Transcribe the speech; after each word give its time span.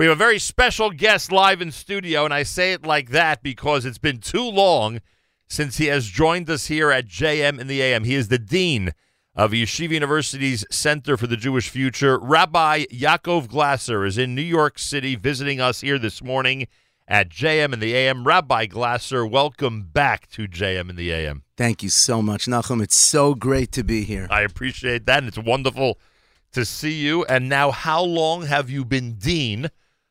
We 0.00 0.06
have 0.06 0.16
a 0.16 0.18
very 0.18 0.38
special 0.38 0.92
guest 0.92 1.30
live 1.30 1.60
in 1.60 1.70
studio, 1.70 2.24
and 2.24 2.32
I 2.32 2.42
say 2.42 2.72
it 2.72 2.86
like 2.86 3.10
that 3.10 3.42
because 3.42 3.84
it's 3.84 3.98
been 3.98 4.16
too 4.16 4.48
long 4.48 5.02
since 5.46 5.76
he 5.76 5.88
has 5.88 6.06
joined 6.06 6.48
us 6.48 6.68
here 6.68 6.90
at 6.90 7.06
JM 7.06 7.60
in 7.60 7.66
the 7.66 7.82
AM. 7.82 8.04
He 8.04 8.14
is 8.14 8.28
the 8.28 8.38
Dean 8.38 8.94
of 9.36 9.50
Yeshiva 9.50 9.90
University's 9.90 10.64
Center 10.70 11.18
for 11.18 11.26
the 11.26 11.36
Jewish 11.36 11.68
Future. 11.68 12.18
Rabbi 12.18 12.84
Yaakov 12.84 13.48
Glasser 13.48 14.06
is 14.06 14.16
in 14.16 14.34
New 14.34 14.40
York 14.40 14.78
City 14.78 15.16
visiting 15.16 15.60
us 15.60 15.82
here 15.82 15.98
this 15.98 16.24
morning 16.24 16.66
at 17.06 17.28
JM 17.28 17.74
in 17.74 17.80
the 17.80 17.94
AM. 17.94 18.26
Rabbi 18.26 18.64
Glasser, 18.64 19.26
welcome 19.26 19.82
back 19.82 20.30
to 20.30 20.48
JM 20.48 20.88
in 20.88 20.96
the 20.96 21.12
AM. 21.12 21.42
Thank 21.58 21.82
you 21.82 21.90
so 21.90 22.22
much, 22.22 22.46
Nachum. 22.46 22.82
It's 22.82 22.96
so 22.96 23.34
great 23.34 23.70
to 23.72 23.84
be 23.84 24.04
here. 24.04 24.28
I 24.30 24.40
appreciate 24.40 25.04
that, 25.04 25.18
and 25.18 25.28
it's 25.28 25.36
wonderful 25.36 25.98
to 26.52 26.64
see 26.64 26.94
you. 26.94 27.26
And 27.26 27.50
now, 27.50 27.70
how 27.70 28.02
long 28.02 28.46
have 28.46 28.70
you 28.70 28.86
been 28.86 29.16
Dean 29.16 29.68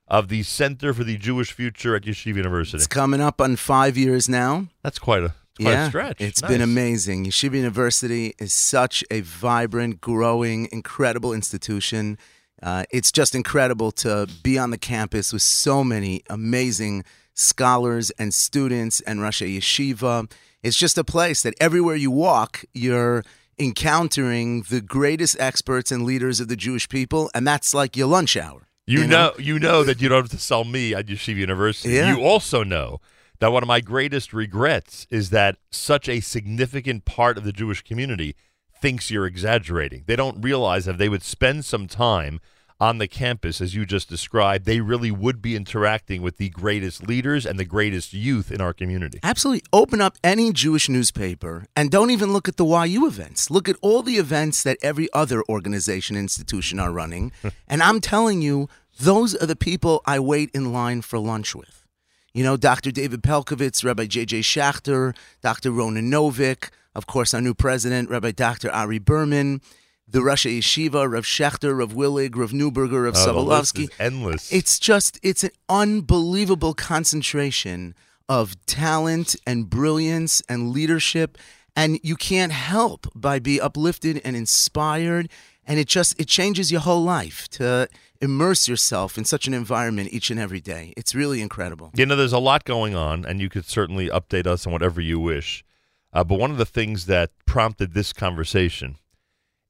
of 0.09 0.27
the 0.27 0.43
Center 0.43 0.93
for 0.93 1.03
the 1.03 1.17
Jewish 1.17 1.51
Future 1.51 1.95
at 1.95 2.03
Yeshiva 2.03 2.35
University? 2.37 2.77
It's 2.77 2.87
coming 2.87 3.21
up 3.21 3.39
on 3.39 3.55
five 3.55 3.97
years 3.97 4.27
now. 4.27 4.67
That's 4.83 4.99
quite 4.99 5.23
a 5.23 5.33
quite 5.61 5.71
yeah. 5.71 6.13
It's 6.19 6.41
Nice. 6.41 6.51
been 6.51 6.61
amazing. 6.61 7.25
Yeshiva 7.25 7.55
University 7.55 8.33
is 8.39 8.53
such 8.53 9.03
a 9.11 9.21
vibrant, 9.21 10.01
growing, 10.01 10.69
incredible 10.71 11.33
institution. 11.33 12.17
Uh, 12.63 12.83
it's 12.91 13.11
just 13.11 13.35
incredible 13.35 13.91
to 13.91 14.27
be 14.43 14.57
on 14.57 14.71
the 14.71 14.77
campus 14.77 15.31
with 15.31 15.41
so 15.41 15.83
many 15.83 16.23
amazing 16.29 17.03
scholars 17.33 18.11
and 18.11 18.33
students 18.33 18.99
and 19.01 19.21
Rosh 19.21 19.41
Yeshiva. 19.41 20.31
It's 20.61 20.75
just 20.77 20.97
a 20.97 21.03
place 21.05 21.41
that 21.43 21.53
everywhere 21.61 21.95
you 21.95 22.11
walk, 22.11 22.65
you're 22.73 23.23
encountering 23.57 24.63
the 24.63 24.81
greatest 24.81 25.37
experts 25.39 25.91
and 25.91 26.03
leaders 26.03 26.39
of 26.39 26.47
the 26.47 26.55
Jewish 26.55 26.89
people, 26.89 27.29
and 27.33 27.45
that's 27.47 27.73
like 27.73 27.95
your 27.95 28.07
lunch 28.07 28.35
hour. 28.35 28.67
You, 28.89 29.01
you 29.01 29.07
know, 29.07 29.27
know? 29.27 29.33
you 29.37 29.59
know 29.59 29.83
that 29.83 30.01
you 30.01 30.09
don't 30.09 30.23
have 30.23 30.31
to 30.31 30.39
sell 30.39 30.63
me 30.63 30.95
at 30.95 31.05
Yeshiva 31.05 31.35
University. 31.35 31.93
Yeah. 31.93 32.15
You 32.15 32.23
also 32.23 32.63
know 32.63 32.99
that 33.37 33.51
one 33.51 33.61
of 33.61 33.67
my 33.67 33.81
greatest 33.81 34.33
regrets 34.33 35.05
is 35.11 35.29
that 35.29 35.57
such 35.69 36.09
a 36.09 36.21
significant 36.21 37.05
part 37.05 37.37
of 37.37 37.43
the 37.43 37.51
Jewish 37.51 37.83
community 37.83 38.35
thinks 38.81 39.11
you're 39.11 39.27
exaggerating. 39.27 40.05
They 40.07 40.15
don't 40.15 40.41
realize 40.41 40.85
that 40.85 40.93
if 40.93 40.97
they 40.97 41.07
would 41.07 41.21
spend 41.21 41.65
some 41.65 41.87
time 41.87 42.39
on 42.79 42.97
the 42.97 43.07
campus, 43.07 43.59
as 43.59 43.75
you 43.75 43.85
just 43.85 44.09
described, 44.09 44.65
they 44.65 44.79
really 44.79 45.11
would 45.11 45.41
be 45.41 45.55
interacting 45.55 46.21
with 46.21 46.37
the 46.37 46.49
greatest 46.49 47.07
leaders 47.07 47.45
and 47.45 47.59
the 47.59 47.65
greatest 47.65 48.13
youth 48.13 48.51
in 48.51 48.61
our 48.61 48.73
community. 48.73 49.19
Absolutely. 49.21 49.61
Open 49.73 49.99
up 49.99 50.15
any 50.23 50.53
Jewish 50.53 50.87
newspaper 50.87 51.65
and 51.75 51.91
don't 51.91 52.09
even 52.09 52.31
look 52.31 52.47
at 52.47 52.55
the 52.55 52.65
YU 52.65 53.05
events. 53.05 53.51
Look 53.51 53.67
at 53.67 53.75
all 53.81 54.01
the 54.01 54.15
events 54.15 54.63
that 54.63 54.77
every 54.81 55.09
other 55.13 55.43
organization, 55.49 56.15
institution 56.15 56.79
are 56.79 56.91
running. 56.91 57.33
and 57.67 57.83
I'm 57.83 57.99
telling 57.99 58.41
you, 58.41 58.69
those 58.99 59.35
are 59.35 59.45
the 59.45 59.55
people 59.55 60.01
I 60.05 60.19
wait 60.19 60.51
in 60.53 60.71
line 60.73 61.01
for 61.01 61.19
lunch 61.19 61.55
with. 61.55 61.85
You 62.33 62.43
know, 62.43 62.57
Dr. 62.57 62.91
David 62.91 63.23
Pelcovitz, 63.23 63.83
Rabbi 63.83 64.05
J.J. 64.05 64.41
Schachter, 64.41 65.15
Dr. 65.41 65.71
Ronan 65.71 66.11
Novick, 66.11 66.69
of 66.93 67.07
course, 67.07 67.33
our 67.33 67.41
new 67.41 67.53
president, 67.53 68.09
Rabbi 68.09 68.31
Dr. 68.31 68.69
Ari 68.71 68.99
Berman, 68.99 69.61
the 70.07 70.19
Roshei 70.19 70.59
Yeshiva, 70.59 71.11
Rav 71.11 71.23
Schachter, 71.23 71.77
Rav 71.77 71.93
Willig, 71.93 72.35
Rav 72.35 72.51
Neuburger, 72.51 73.05
Rav 73.05 73.15
Uh, 73.15 73.25
Sobolofsky. 73.27 73.89
endless. 73.99 74.51
It's 74.51 74.79
just, 74.79 75.19
it's 75.23 75.43
an 75.43 75.51
unbelievable 75.69 76.73
concentration 76.73 77.95
of 78.27 78.55
talent 78.65 79.35
and 79.47 79.69
brilliance 79.69 80.41
and 80.49 80.71
leadership. 80.71 81.37
And 81.75 81.99
you 82.03 82.15
can't 82.15 82.51
help 82.51 83.07
by 83.15 83.39
be 83.39 83.59
uplifted 83.61 84.21
and 84.23 84.35
inspired. 84.35 85.29
And 85.65 85.79
it 85.79 85.87
just, 85.87 86.19
it 86.19 86.27
changes 86.27 86.71
your 86.71 86.81
whole 86.81 87.03
life 87.03 87.47
to 87.49 87.87
immerse 88.21 88.67
yourself 88.67 89.17
in 89.17 89.25
such 89.25 89.47
an 89.47 89.53
environment 89.53 90.09
each 90.11 90.29
and 90.29 90.39
every 90.39 90.59
day. 90.59 90.93
It's 90.97 91.15
really 91.15 91.41
incredible. 91.41 91.91
You 91.95 92.05
know, 92.05 92.15
there's 92.15 92.33
a 92.33 92.39
lot 92.39 92.65
going 92.65 92.95
on, 92.95 93.25
and 93.25 93.39
you 93.39 93.49
could 93.49 93.65
certainly 93.65 94.09
update 94.09 94.45
us 94.45 94.65
on 94.65 94.73
whatever 94.73 95.01
you 95.01 95.19
wish. 95.19 95.63
Uh, 96.11 96.23
but 96.23 96.39
one 96.39 96.51
of 96.51 96.57
the 96.57 96.65
things 96.65 97.05
that 97.05 97.31
prompted 97.45 97.93
this 97.93 98.13
conversation 98.13 98.97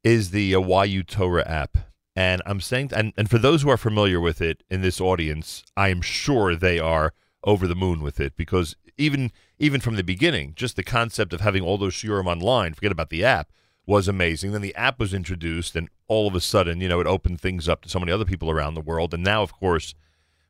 is 0.04 0.32
the 0.32 0.56
uh, 0.56 0.84
YU 0.84 1.04
Torah 1.04 1.48
app. 1.48 1.78
And 2.16 2.42
I'm 2.46 2.62
saying, 2.62 2.92
and, 2.96 3.14
and 3.18 3.30
for 3.30 3.38
those 3.38 3.62
who 3.62 3.70
are 3.70 3.78
familiar 3.78 4.20
with 4.20 4.42
it 4.42 4.64
in 4.70 4.82
this 4.82 5.00
audience, 5.00 5.64
I 5.78 5.90
am 5.90 6.02
sure 6.02 6.56
they 6.56 6.80
are 6.80 7.14
over 7.44 7.68
the 7.68 7.76
moon 7.76 8.02
with 8.02 8.20
it 8.20 8.36
because 8.36 8.76
even 8.98 9.32
even 9.58 9.80
from 9.80 9.96
the 9.96 10.04
beginning, 10.04 10.54
just 10.56 10.76
the 10.76 10.84
concept 10.84 11.34
of 11.34 11.42
having 11.42 11.64
all 11.64 11.78
those 11.78 11.94
shiurim 11.94 12.28
online, 12.28 12.74
forget 12.74 12.92
about 12.92 13.10
the 13.10 13.24
app, 13.24 13.52
was 13.90 14.08
amazing. 14.08 14.52
Then 14.52 14.62
the 14.62 14.76
app 14.76 15.00
was 15.00 15.16
introduced, 15.16 15.76
and 15.76 15.90
all 16.08 16.28
of 16.28 16.36
a 16.36 16.40
sudden, 16.40 16.80
you 16.80 16.88
know, 16.88 17.00
it 17.00 17.08
opened 17.08 17.42
things 17.42 17.68
up 17.68 17.82
to 17.82 17.90
so 17.90 18.00
many 18.00 18.12
other 18.12 18.24
people 18.24 18.52
around 18.52 18.76
the 18.76 18.82
world. 18.82 19.16
And 19.16 19.24
now, 19.24 19.42
of 19.42 19.52
course, 19.52 19.96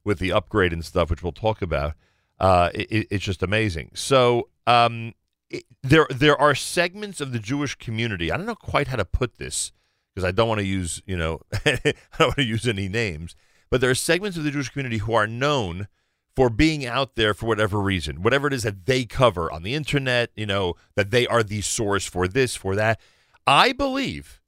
with 0.04 0.20
the 0.20 0.34
upgrade 0.34 0.74
and 0.74 0.84
stuff, 0.84 1.10
which 1.10 1.24
we'll 1.24 1.32
talk 1.32 1.62
about, 1.62 1.94
uh, 2.38 2.70
it, 2.74 3.08
it's 3.10 3.24
just 3.24 3.42
amazing. 3.42 3.92
So 3.94 4.50
um, 4.68 5.14
it, 5.50 5.64
there 5.82 6.06
there 6.10 6.40
are 6.40 6.54
segments 6.54 7.22
of 7.22 7.32
the 7.32 7.40
Jewish 7.40 7.76
community. 7.76 8.30
I 8.30 8.36
don't 8.36 8.46
know 8.46 8.56
quite 8.56 8.90
how 8.90 8.98
to 8.98 9.06
put 9.06 9.38
this 9.38 9.72
because 10.14 10.28
I 10.28 10.32
don't 10.32 10.50
want 10.50 10.60
to 10.60 10.68
use 10.68 11.02
you 11.06 11.16
know 11.16 11.40
I 11.66 11.80
don't 12.18 12.28
want 12.28 12.36
to 12.36 12.44
use 12.44 12.68
any 12.68 12.90
names, 12.90 13.38
but 13.70 13.80
there 13.80 13.90
are 13.90 13.96
segments 13.96 14.38
of 14.38 14.44
the 14.44 14.52
Jewish 14.52 14.70
community 14.70 14.98
who 14.98 15.14
are 15.14 15.28
known 15.28 15.88
for 16.36 16.50
being 16.50 16.86
out 16.86 17.16
there 17.16 17.34
for 17.34 17.46
whatever 17.46 17.80
reason, 17.80 18.22
whatever 18.22 18.48
it 18.48 18.54
is 18.54 18.64
that 18.64 18.86
they 18.86 19.06
cover 19.06 19.50
on 19.50 19.64
the 19.64 19.76
internet. 19.76 20.30
You 20.36 20.46
know 20.46 20.76
that 20.96 21.12
they 21.12 21.26
are 21.26 21.42
the 21.42 21.62
source 21.62 22.06
for 22.06 22.28
this 22.28 22.58
for 22.58 22.76
that. 22.76 23.00
I 23.50 23.72
believe 23.72 24.42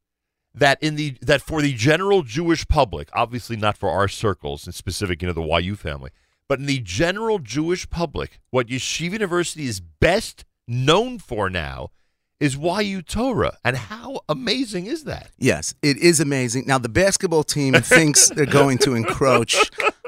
that 0.53 0.78
in 0.79 0.95
the 0.95 1.17
that 1.22 1.41
for 1.41 1.63
the 1.63 1.73
general 1.73 2.22
Jewish 2.22 2.67
public, 2.67 3.09
obviously 3.13 3.56
not 3.56 3.75
for 3.75 3.89
our 3.89 4.07
circles 4.07 4.67
and 4.67 4.75
specific, 4.75 5.23
you 5.23 5.28
know, 5.28 5.34
the 5.34 5.41
YU 5.41 5.75
family, 5.75 6.12
but 6.47 6.59
in 6.59 6.67
the 6.67 6.81
general 6.81 7.40
Jewish 7.40 7.90
public, 7.90 8.40
what 8.51 8.67
Yeshiva 8.67 9.13
University 9.13 9.66
is 9.66 9.79
best 9.79 10.45
known 10.67 11.17
for 11.17 11.50
now 11.50 11.90
is 12.41 12.57
YU 12.57 13.02
Torah. 13.02 13.57
And 13.63 13.78
how 13.78 14.22
amazing 14.28 14.88
is 14.88 15.03
that? 15.06 15.29
Yes, 15.38 15.75
it 15.81 15.97
is 15.97 16.19
amazing. 16.19 16.66
Now, 16.66 16.79
the 16.79 16.90
basketball 16.90 17.44
team 17.44 17.74
thinks 17.75 18.29
they're 18.29 18.46
going 18.46 18.79
to 18.79 18.96
encroach 18.96 19.56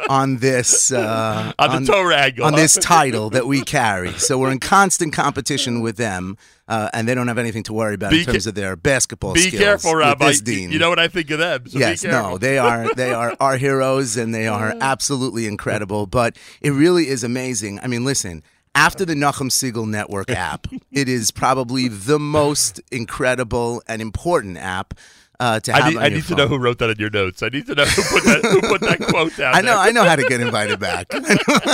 on 0.10 0.38
this 0.38 0.92
uh, 0.92 1.54
On 1.60 1.84
the 1.86 1.92
Torah 1.92 2.18
angle, 2.18 2.46
on 2.46 2.54
huh? 2.54 2.60
this 2.60 2.76
title 2.76 3.30
that 3.30 3.46
we 3.46 3.62
carry. 3.62 4.12
So 4.14 4.38
we're 4.40 4.52
in 4.52 4.60
constant 4.60 5.14
competition 5.14 5.82
with 5.82 5.96
them, 5.98 6.38
uh, 6.68 6.90
and 6.94 7.08
they 7.08 7.14
don't 7.16 7.28
have 7.28 7.38
anything 7.38 7.64
to 7.64 7.74
worry 7.74 7.94
about 7.94 8.12
Be 8.12 8.22
in 8.22 8.26
terms 8.26 8.46
ca- 8.46 8.50
of 8.50 8.56
their 8.56 8.76
basketball 8.76 9.36
skills. 9.36 9.46
Be 9.46 9.50
skills. 9.58 9.64
careful, 9.64 9.92
with 9.92 10.00
Rabbi. 10.00 10.28
this 10.30 10.42
dean. 10.42 10.72
You 10.72 10.80
know 10.80 10.90
what 10.90 11.00
I 11.00 11.08
think 11.08 11.30
of 11.30 11.38
them. 11.40 11.68
So 11.68 11.78
yes, 11.78 12.02
careful. 12.02 12.32
no, 12.32 12.38
they 12.38 12.58
are 12.58 12.94
they 12.96 13.14
are 13.14 13.36
our 13.40 13.58
heroes, 13.58 14.18
and 14.18 14.34
they 14.34 14.48
are 14.48 14.74
absolutely 14.82 15.46
incredible. 15.46 16.08
But 16.08 16.36
it 16.62 16.72
really 16.72 17.08
is 17.08 17.24
amazing. 17.24 17.80
I 17.82 17.88
mean, 17.88 18.04
listen. 18.04 18.44
After 18.76 19.06
the 19.06 19.14
Nachum 19.14 19.50
Segal 19.50 19.88
Network 19.88 20.30
app, 20.32 20.68
it 20.92 21.08
is 21.08 21.30
probably 21.32 21.88
the 21.88 22.18
most 22.18 22.82
incredible 22.92 23.84
and 23.88 24.02
important 24.02 24.58
app 24.58 24.96
uh, 25.44 25.60
to 25.60 25.74
have 25.74 25.84
I 25.84 25.90
need, 25.90 25.98
I 25.98 26.10
need 26.10 26.24
to 26.26 26.36
know 26.36 26.48
who 26.48 26.58
wrote 26.58 26.80
that 26.80 26.90
in 26.90 26.98
your 27.00 27.10
notes. 27.10 27.44
I 27.44 27.50
need 27.50 27.66
to 27.66 27.76
know 27.76 27.84
who 27.86 28.02
put 28.04 28.24
that, 28.24 28.46
who 28.46 28.62
put 28.62 28.82
that 28.82 29.00
quote 29.10 29.36
down 29.36 29.54
I 29.54 29.60
know, 29.60 29.68
there. 29.68 29.78
I 29.78 29.92
know 29.92 30.04
how 30.06 30.16
to 30.16 30.24
get 30.24 30.40
invited 30.40 30.80
back. 30.80 31.08
I 31.14 31.20
know, 31.20 31.26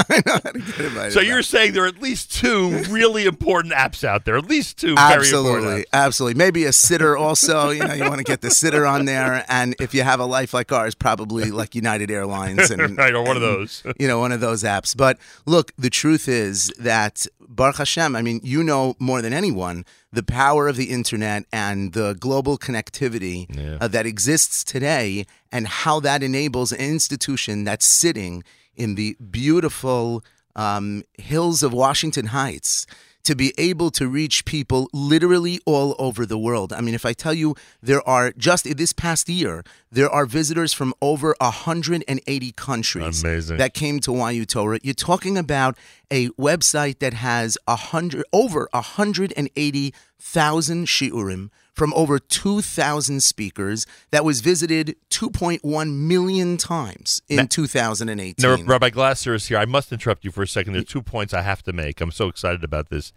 I 0.09 0.22
know 0.25 0.34
how 0.34 0.52
to 0.52 0.59
get 0.59 0.80
invited. 0.80 1.13
So 1.13 1.19
back. 1.19 1.28
you're 1.28 1.44
saying 1.44 1.74
there 1.74 1.84
are 1.84 1.88
at 1.88 2.02
least 2.02 2.34
two 2.34 2.69
really 2.90 3.25
important 3.25 3.75
apps 3.75 4.03
out 4.03 4.25
there. 4.25 4.38
At 4.38 4.46
least 4.46 4.79
two 4.79 4.96
very 4.96 5.13
absolutely, 5.18 5.52
important 5.52 5.85
apps. 5.91 6.06
absolutely. 6.06 6.38
Maybe 6.40 6.66
a 6.66 6.74
sitter 6.74 7.16
also. 7.16 7.69
You 7.69 7.85
know, 7.85 7.94
you 7.94 8.06
want 8.06 8.18
to 8.18 8.24
get 8.24 8.41
the 8.41 8.50
sitter 8.50 8.88
on 8.88 9.06
there, 9.06 9.46
and 9.47 9.75
if 9.79 9.94
you 9.94 10.02
have 10.02 10.19
a 10.19 10.25
life 10.25 10.52
like 10.52 10.72
ours, 10.72 10.96
probably 10.96 11.52
like 11.52 11.75
United 11.75 12.09
Airlines 12.09 12.72
and 12.72 12.97
Right, 12.97 13.13
or 13.13 13.24
one 13.24 13.35
of 13.35 13.44
those. 13.44 13.84
you 14.00 14.08
know, 14.08 14.19
one 14.19 14.31
of 14.31 14.40
those 14.40 14.63
apps. 14.63 14.97
But 14.97 15.19
look, 15.46 15.74
the 15.78 15.91
truth 15.91 16.28
is 16.28 16.74
that 16.79 17.28
Baruch 17.49 17.77
Hashem. 17.77 18.15
I 18.15 18.21
mean, 18.21 18.39
you 18.43 18.63
know 18.63 18.95
more 18.99 19.21
than 19.21 19.33
anyone 19.33 19.83
the 20.13 20.23
power 20.23 20.67
of 20.67 20.75
the 20.77 20.89
internet 20.91 21.45
and 21.51 21.93
the 21.93 22.15
global 22.19 22.57
connectivity 22.57 23.47
Yeah. 23.55 23.77
uh, 23.81 23.87
that 23.89 24.05
exists 24.05 24.63
today, 24.63 25.25
and 25.51 25.67
how 25.67 25.99
that 26.01 26.21
enables 26.23 26.71
an 26.71 26.79
institution 26.79 27.63
that's 27.63 27.85
sitting 27.85 28.43
in 28.75 28.95
the 28.95 29.15
beautiful 29.31 30.23
um, 30.55 31.03
hills 31.17 31.63
of 31.63 31.73
Washington 31.73 32.28
Heights 32.28 32.85
to 33.23 33.35
be 33.35 33.53
able 33.57 33.91
to 33.91 34.07
reach 34.07 34.45
people 34.45 34.89
literally 34.93 35.59
all 35.66 35.95
over 35.99 36.25
the 36.25 36.37
world. 36.37 36.71
I 36.73 36.81
mean, 36.81 36.95
if 36.95 37.05
I 37.05 37.13
tell 37.13 37.33
you 37.33 37.55
there 37.81 38.07
are 38.07 38.31
just 38.31 38.66
in 38.66 38.77
this 38.77 38.93
past 38.93 39.29
year, 39.29 39.63
there 39.91 40.09
are 40.09 40.25
visitors 40.25 40.73
from 40.73 40.93
over 41.01 41.35
180 41.39 42.51
countries 42.53 43.23
Amazing. 43.23 43.57
that 43.57 43.73
came 43.73 43.99
to 44.01 44.13
YU 44.13 44.45
Torah. 44.45 44.79
You're 44.81 44.93
talking 44.93 45.37
about 45.37 45.77
a 46.11 46.29
website 46.29 46.99
that 46.99 47.13
has 47.13 47.57
a 47.67 47.75
hundred 47.75 48.25
over 48.33 48.67
180,000 48.71 50.87
shiurim 50.87 51.49
from 51.79 51.93
over 51.93 52.20
2,000 52.20 53.23
speakers 53.23 53.85
that 54.11 54.26
was 54.26 54.41
visited 54.41 54.97
2.1 55.09 55.96
million 55.96 56.58
times 56.58 57.22
in 57.29 57.47
2018. 57.47 58.35
Now, 58.37 58.61
Rabbi 58.64 58.90
Glasser 58.90 59.34
is 59.34 59.47
here. 59.47 59.58
I 59.58 59.64
must 59.64 59.93
interrupt 59.93 60.26
you 60.26 60.31
for 60.31 60.43
a 60.43 60.47
second. 60.47 60.73
There 60.73 60.81
are 60.81 60.85
two 60.85 61.02
points 61.02 61.34
I 61.34 61.41
have 61.41 61.64
to 61.64 61.72
make. 61.72 62.02
I'm 62.02 62.11
so 62.11 62.28
excited 62.28 62.66
about 62.66 62.90
this. 62.90 63.14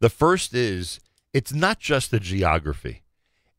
The 0.00 0.08
first 0.08 0.54
is 0.54 0.98
it's 1.32 1.52
not 1.52 1.78
just 1.78 2.10
the 2.10 2.18
geography. 2.18 3.04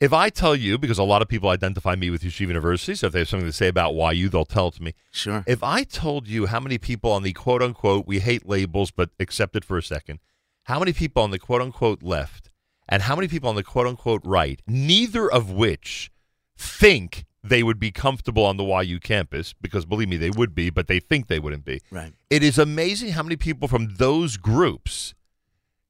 If 0.01 0.12
I 0.12 0.30
tell 0.30 0.56
you, 0.56 0.77
because 0.77 0.98
a 0.98 1.03
lot 1.03 1.21
of 1.21 1.30
people 1.30 1.48
identify 1.48 1.95
me 1.95 2.09
with 2.09 2.24
Yeshiva 2.24 2.50
University, 2.50 2.95
so 2.95 3.07
if 3.07 3.13
they 3.13 3.19
have 3.19 3.30
something 3.30 3.48
to 3.48 3.53
say 3.53 3.69
about 3.69 3.94
YU, 3.94 4.27
they'll 4.27 4.44
tell 4.44 4.68
it 4.68 4.74
to 4.74 4.83
me. 4.83 4.95
Sure. 5.12 5.45
If 5.48 5.63
I 5.63 5.83
told 5.86 6.27
you 6.27 6.48
how 6.48 6.59
many 6.59 6.77
people 6.77 7.13
on 7.13 7.24
the 7.24 7.31
quote 7.31 7.62
unquote, 7.62 8.06
we 8.06 8.19
hate 8.19 8.45
labels, 8.45 8.92
but 8.92 9.12
accept 9.18 9.56
it 9.56 9.63
for 9.63 9.77
a 9.77 9.83
second, 9.83 10.19
how 10.63 10.77
many 10.80 10.92
people 10.92 11.24
on 11.24 11.31
the 11.31 11.39
quote 11.39 11.62
unquote 11.62 12.03
left 12.03 12.50
and 12.91 13.03
how 13.03 13.15
many 13.15 13.27
people 13.27 13.49
on 13.49 13.55
the 13.55 13.63
quote 13.63 13.88
unquote 13.88 14.21
right, 14.23 14.61
neither 14.67 15.31
of 15.31 15.49
which 15.49 16.11
think 16.57 17.25
they 17.43 17.63
would 17.63 17.79
be 17.79 17.91
comfortable 17.91 18.45
on 18.45 18.57
the 18.57 18.63
YU 18.63 18.99
campus, 18.99 19.53
because 19.59 19.85
believe 19.85 20.09
me, 20.09 20.17
they 20.17 20.29
would 20.29 20.53
be, 20.53 20.69
but 20.69 20.88
they 20.88 20.99
think 20.99 21.27
they 21.27 21.39
wouldn't 21.39 21.65
be. 21.65 21.81
Right. 21.89 22.13
It 22.29 22.43
is 22.43 22.59
amazing 22.59 23.13
how 23.13 23.23
many 23.23 23.35
people 23.35 23.67
from 23.67 23.95
those 23.95 24.38
groups 24.38 25.15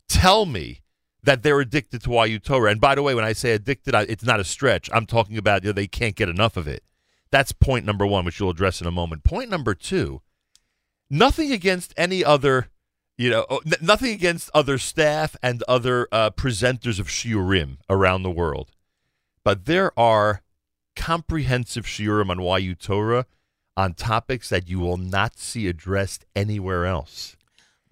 tell 0.07 0.45
me 0.45 0.81
that 1.23 1.43
they're 1.43 1.59
addicted 1.59 2.03
to 2.03 2.25
YU 2.27 2.39
Torah. 2.39 2.71
And 2.71 2.79
by 2.79 2.95
the 2.95 3.03
way, 3.03 3.13
when 3.13 3.25
I 3.25 3.33
say 3.33 3.51
addicted, 3.51 3.93
I, 3.93 4.03
it's 4.03 4.23
not 4.23 4.39
a 4.39 4.43
stretch. 4.43 4.89
I'm 4.93 5.05
talking 5.05 5.37
about 5.37 5.63
you 5.63 5.69
know, 5.69 5.73
they 5.73 5.87
can't 5.87 6.15
get 6.15 6.29
enough 6.29 6.55
of 6.55 6.67
it. 6.67 6.83
That's 7.31 7.51
point 7.51 7.85
number 7.85 8.05
one, 8.05 8.25
which 8.25 8.39
you'll 8.39 8.49
address 8.49 8.81
in 8.81 8.87
a 8.87 8.91
moment. 8.91 9.23
Point 9.23 9.49
number 9.49 9.73
two, 9.73 10.21
nothing 11.09 11.51
against 11.51 11.93
any 11.97 12.23
other, 12.23 12.69
you 13.21 13.29
know, 13.29 13.45
oh, 13.49 13.61
n- 13.65 13.73
nothing 13.81 14.13
against 14.13 14.49
other 14.53 14.77
staff 14.77 15.35
and 15.43 15.63
other 15.67 16.07
uh, 16.11 16.31
presenters 16.31 16.99
of 16.99 17.07
shiurim 17.07 17.77
around 17.89 18.23
the 18.23 18.31
world, 18.31 18.71
but 19.43 19.65
there 19.65 19.97
are 19.97 20.41
comprehensive 20.95 21.85
shiurim 21.85 22.29
on 22.29 22.61
YU 22.61 22.73
Torah 22.73 23.25
on 23.77 23.93
topics 23.93 24.49
that 24.49 24.67
you 24.67 24.79
will 24.79 24.97
not 24.97 25.37
see 25.37 25.67
addressed 25.67 26.25
anywhere 26.35 26.85
else. 26.85 27.35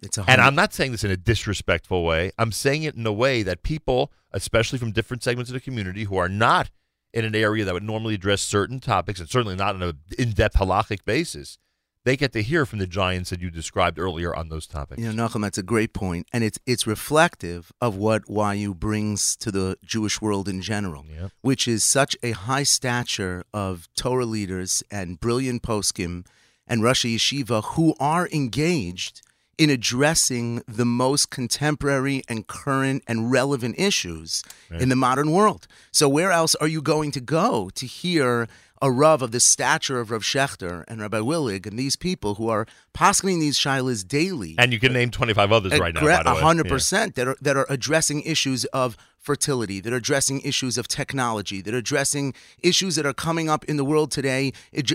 It's 0.02 0.18
a 0.18 0.26
And 0.28 0.42
I'm 0.42 0.56
not 0.56 0.74
saying 0.74 0.94
this 0.94 1.04
in 1.04 1.12
a 1.12 1.18
disrespectful 1.18 2.04
way. 2.04 2.31
I'm 2.38 2.52
saying 2.52 2.84
it 2.84 2.96
in 2.96 3.06
a 3.06 3.14
way 3.14 3.44
that 3.44 3.64
people, 3.64 4.12
especially 4.31 4.80
from 4.80 4.92
different 4.92 5.24
segments 5.24 5.50
of 5.50 5.54
the 5.54 5.60
community 5.60 6.06
who 6.06 6.18
are 6.18 6.30
not 6.30 6.72
in 7.14 7.26
an 7.26 7.36
area 7.36 7.66
that 7.66 7.74
would 7.74 7.84
normally 7.84 8.16
address 8.16 8.42
certain 8.42 8.80
topics, 8.80 9.20
and 9.20 9.30
certainly 9.30 9.56
not 9.56 9.76
on 9.76 9.84
an 9.84 10.00
in-depth 10.18 10.56
halachic 10.56 11.06
basis, 11.06 11.58
they 12.06 12.16
get 12.16 12.31
to 12.34 12.42
hear 12.42 12.66
from 12.66 12.80
the 12.80 12.88
giants 12.88 13.30
that 13.30 13.42
you 13.42 13.50
described 13.50 14.00
earlier 14.00 14.34
on 14.36 14.50
those 14.50 14.66
topics. 14.68 15.01
You 15.01 15.12
know, 15.12 15.28
Nachum, 15.28 15.42
that's 15.42 15.57
a 15.57 15.63
great 15.63 15.94
point, 15.94 16.28
and 16.34 16.44
it's 16.44 16.57
it's 16.66 16.88
reflective 16.88 17.72
of 17.81 17.96
what 17.96 18.24
YU 18.30 18.74
brings 18.74 19.36
to 19.38 19.51
the 19.51 19.78
Jewish 19.84 20.22
world 20.22 20.48
in 20.48 20.62
general, 20.62 21.06
Yeah. 21.10 21.28
which 21.42 21.68
is 21.68 21.84
such 21.84 22.16
a 22.24 22.31
high 22.31 22.63
stature 22.63 23.44
of 23.54 23.88
Torah 23.96 24.25
leaders 24.25 24.84
and 24.90 25.19
brilliant 25.19 25.62
poskim 25.62 26.25
and 26.68 26.84
Rosh 26.84 27.06
Yeshiva 27.06 27.63
who 27.75 27.96
are 28.00 28.28
engaged 28.31 29.22
in 29.57 29.69
addressing 29.69 30.62
the 30.69 30.86
most 30.86 31.30
contemporary 31.30 32.24
and 32.30 32.48
current 32.48 33.04
and 33.07 33.30
relevant 33.30 33.75
issues 33.78 34.42
in 34.72 34.88
the 34.88 34.95
modern 34.95 35.31
world. 35.31 35.68
So, 35.92 36.07
where 36.07 36.31
else 36.31 36.56
are 36.56 36.68
you 36.68 36.81
going 36.81 37.12
to 37.12 37.19
go 37.19 37.69
to 37.75 37.86
hear? 37.86 38.48
A 38.81 38.90
Rav 38.90 39.22
of 39.22 39.31
the 39.31 39.42
stature 39.42 40.00
of 40.00 40.10
Rav 40.10 40.22
Schachter 40.24 40.86
and 40.88 41.02
Rabbi 41.02 41.18
Willig 41.20 41.66
and 41.68 41.78
these 41.78 41.98
people 41.98 42.36
who 42.36 42.48
are 42.48 42.66
poskening 42.94 43.40
these 43.42 43.58
shailos 43.60 44.08
daily 44.08 44.56
And 44.58 44.72
you 44.72 44.80
can 44.80 44.92
uh, 44.92 45.00
name 45.00 45.12
25 45.12 45.52
others 45.52 45.74
uh, 45.74 45.78
right 45.80 45.94
now, 45.94 46.00
by 46.00 46.24
the 46.24 46.31
a 46.31 46.36
way. 46.36 46.42
hundred 46.42 46.68
Yeah. 46.68 46.72
percent 46.72 47.16
that 47.16 47.28
are 47.28 47.36
that 47.42 47.58
are 47.58 47.66
addressing 47.70 48.22
issues 48.22 48.64
of 48.66 48.96
fertility, 49.19 49.80
that 49.81 49.92
are 49.94 49.98
addressing 49.98 50.42
issues 50.42 50.77
of 50.77 50.88
technology, 50.88 51.62
that 51.62 51.74
are 51.74 51.77
addressing 51.77 52.33
issues 52.63 52.95
that 52.95 53.06
are 53.06 53.13
coming 53.13 53.50
up 53.50 53.63
in 53.66 53.77
the 53.77 53.86
world 53.86 54.12
today, 54.12 54.54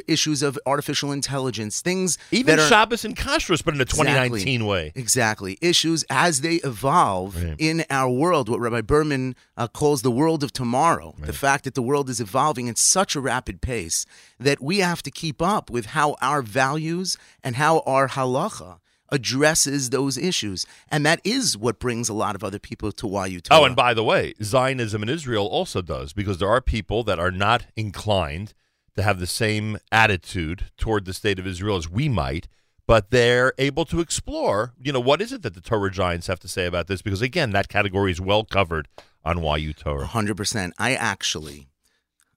issues 0.08 0.42
of 0.42 0.58
artificial 0.66 1.12
intelligence, 1.12 1.80
things 1.80 2.18
Even 2.30 2.56
that 2.56 2.64
are 2.64 2.68
Shabbos 2.68 3.04
and 3.04 3.16
Kashrus, 3.16 3.62
but 3.64 3.74
in 3.74 3.80
a 3.80 3.84
Exactly. 3.84 4.40
2019 4.40 4.66
way. 4.66 4.92
Exactly. 4.94 5.58
Issues 5.60 6.04
as 6.10 6.40
they 6.40 6.56
evolve 6.56 7.36
Right. 7.42 7.54
in 7.58 7.84
our 7.90 8.10
world, 8.10 8.48
what 8.48 8.60
Rabbi 8.60 8.80
Berman 8.80 9.36
uh, 9.56 9.68
calls 9.68 10.02
the 10.02 10.10
world 10.10 10.42
of 10.42 10.52
tomorrow. 10.52 11.14
The 11.20 11.32
fact 11.32 11.64
that 11.64 11.74
the 11.74 11.82
world 11.82 12.08
is 12.10 12.20
evolving 12.20 12.68
at 12.68 12.78
such 12.78 13.14
a 13.14 13.20
rapid 13.20 13.60
pace 13.60 14.06
that 14.40 14.60
we 14.62 14.78
have 14.78 15.02
to 15.02 15.10
keep 15.10 15.40
up 15.42 15.70
with 15.70 15.86
how 15.86 16.16
our 16.20 16.42
values 16.42 17.16
and 17.42 17.56
how 17.56 17.80
our 17.86 18.08
halacha 18.08 18.78
addresses 19.14 19.90
those 19.90 20.18
issues. 20.18 20.66
And 20.90 21.06
that 21.06 21.20
is 21.24 21.56
what 21.56 21.78
brings 21.78 22.08
a 22.08 22.14
lot 22.14 22.34
of 22.34 22.44
other 22.44 22.58
people 22.58 22.92
to 22.92 23.06
YU 23.06 23.40
Torah. 23.40 23.60
Oh, 23.60 23.64
and 23.64 23.74
by 23.76 23.94
the 23.94 24.04
way, 24.04 24.34
Zionism 24.42 25.02
in 25.02 25.08
Israel 25.08 25.46
also 25.46 25.80
does 25.80 26.12
because 26.12 26.38
there 26.38 26.48
are 26.50 26.60
people 26.60 27.02
that 27.04 27.18
are 27.18 27.30
not 27.30 27.66
inclined 27.76 28.52
to 28.96 29.02
have 29.02 29.18
the 29.18 29.26
same 29.26 29.78
attitude 29.90 30.66
toward 30.76 31.04
the 31.04 31.14
state 31.14 31.38
of 31.38 31.46
Israel 31.46 31.76
as 31.76 31.88
we 31.88 32.08
might, 32.08 32.46
but 32.86 33.10
they're 33.10 33.52
able 33.58 33.84
to 33.86 34.00
explore, 34.00 34.74
you 34.80 34.92
know, 34.92 35.00
what 35.00 35.22
is 35.22 35.32
it 35.32 35.42
that 35.42 35.54
the 35.54 35.60
Torah 35.60 35.90
giants 35.90 36.26
have 36.26 36.40
to 36.40 36.48
say 36.48 36.66
about 36.66 36.86
this? 36.86 37.02
Because 37.02 37.22
again, 37.22 37.50
that 37.52 37.68
category 37.68 38.10
is 38.12 38.20
well 38.20 38.44
covered 38.44 38.88
on 39.24 39.42
YU 39.42 39.72
Torah. 39.72 40.06
hundred 40.06 40.36
percent. 40.36 40.74
I 40.78 40.94
actually, 40.94 41.68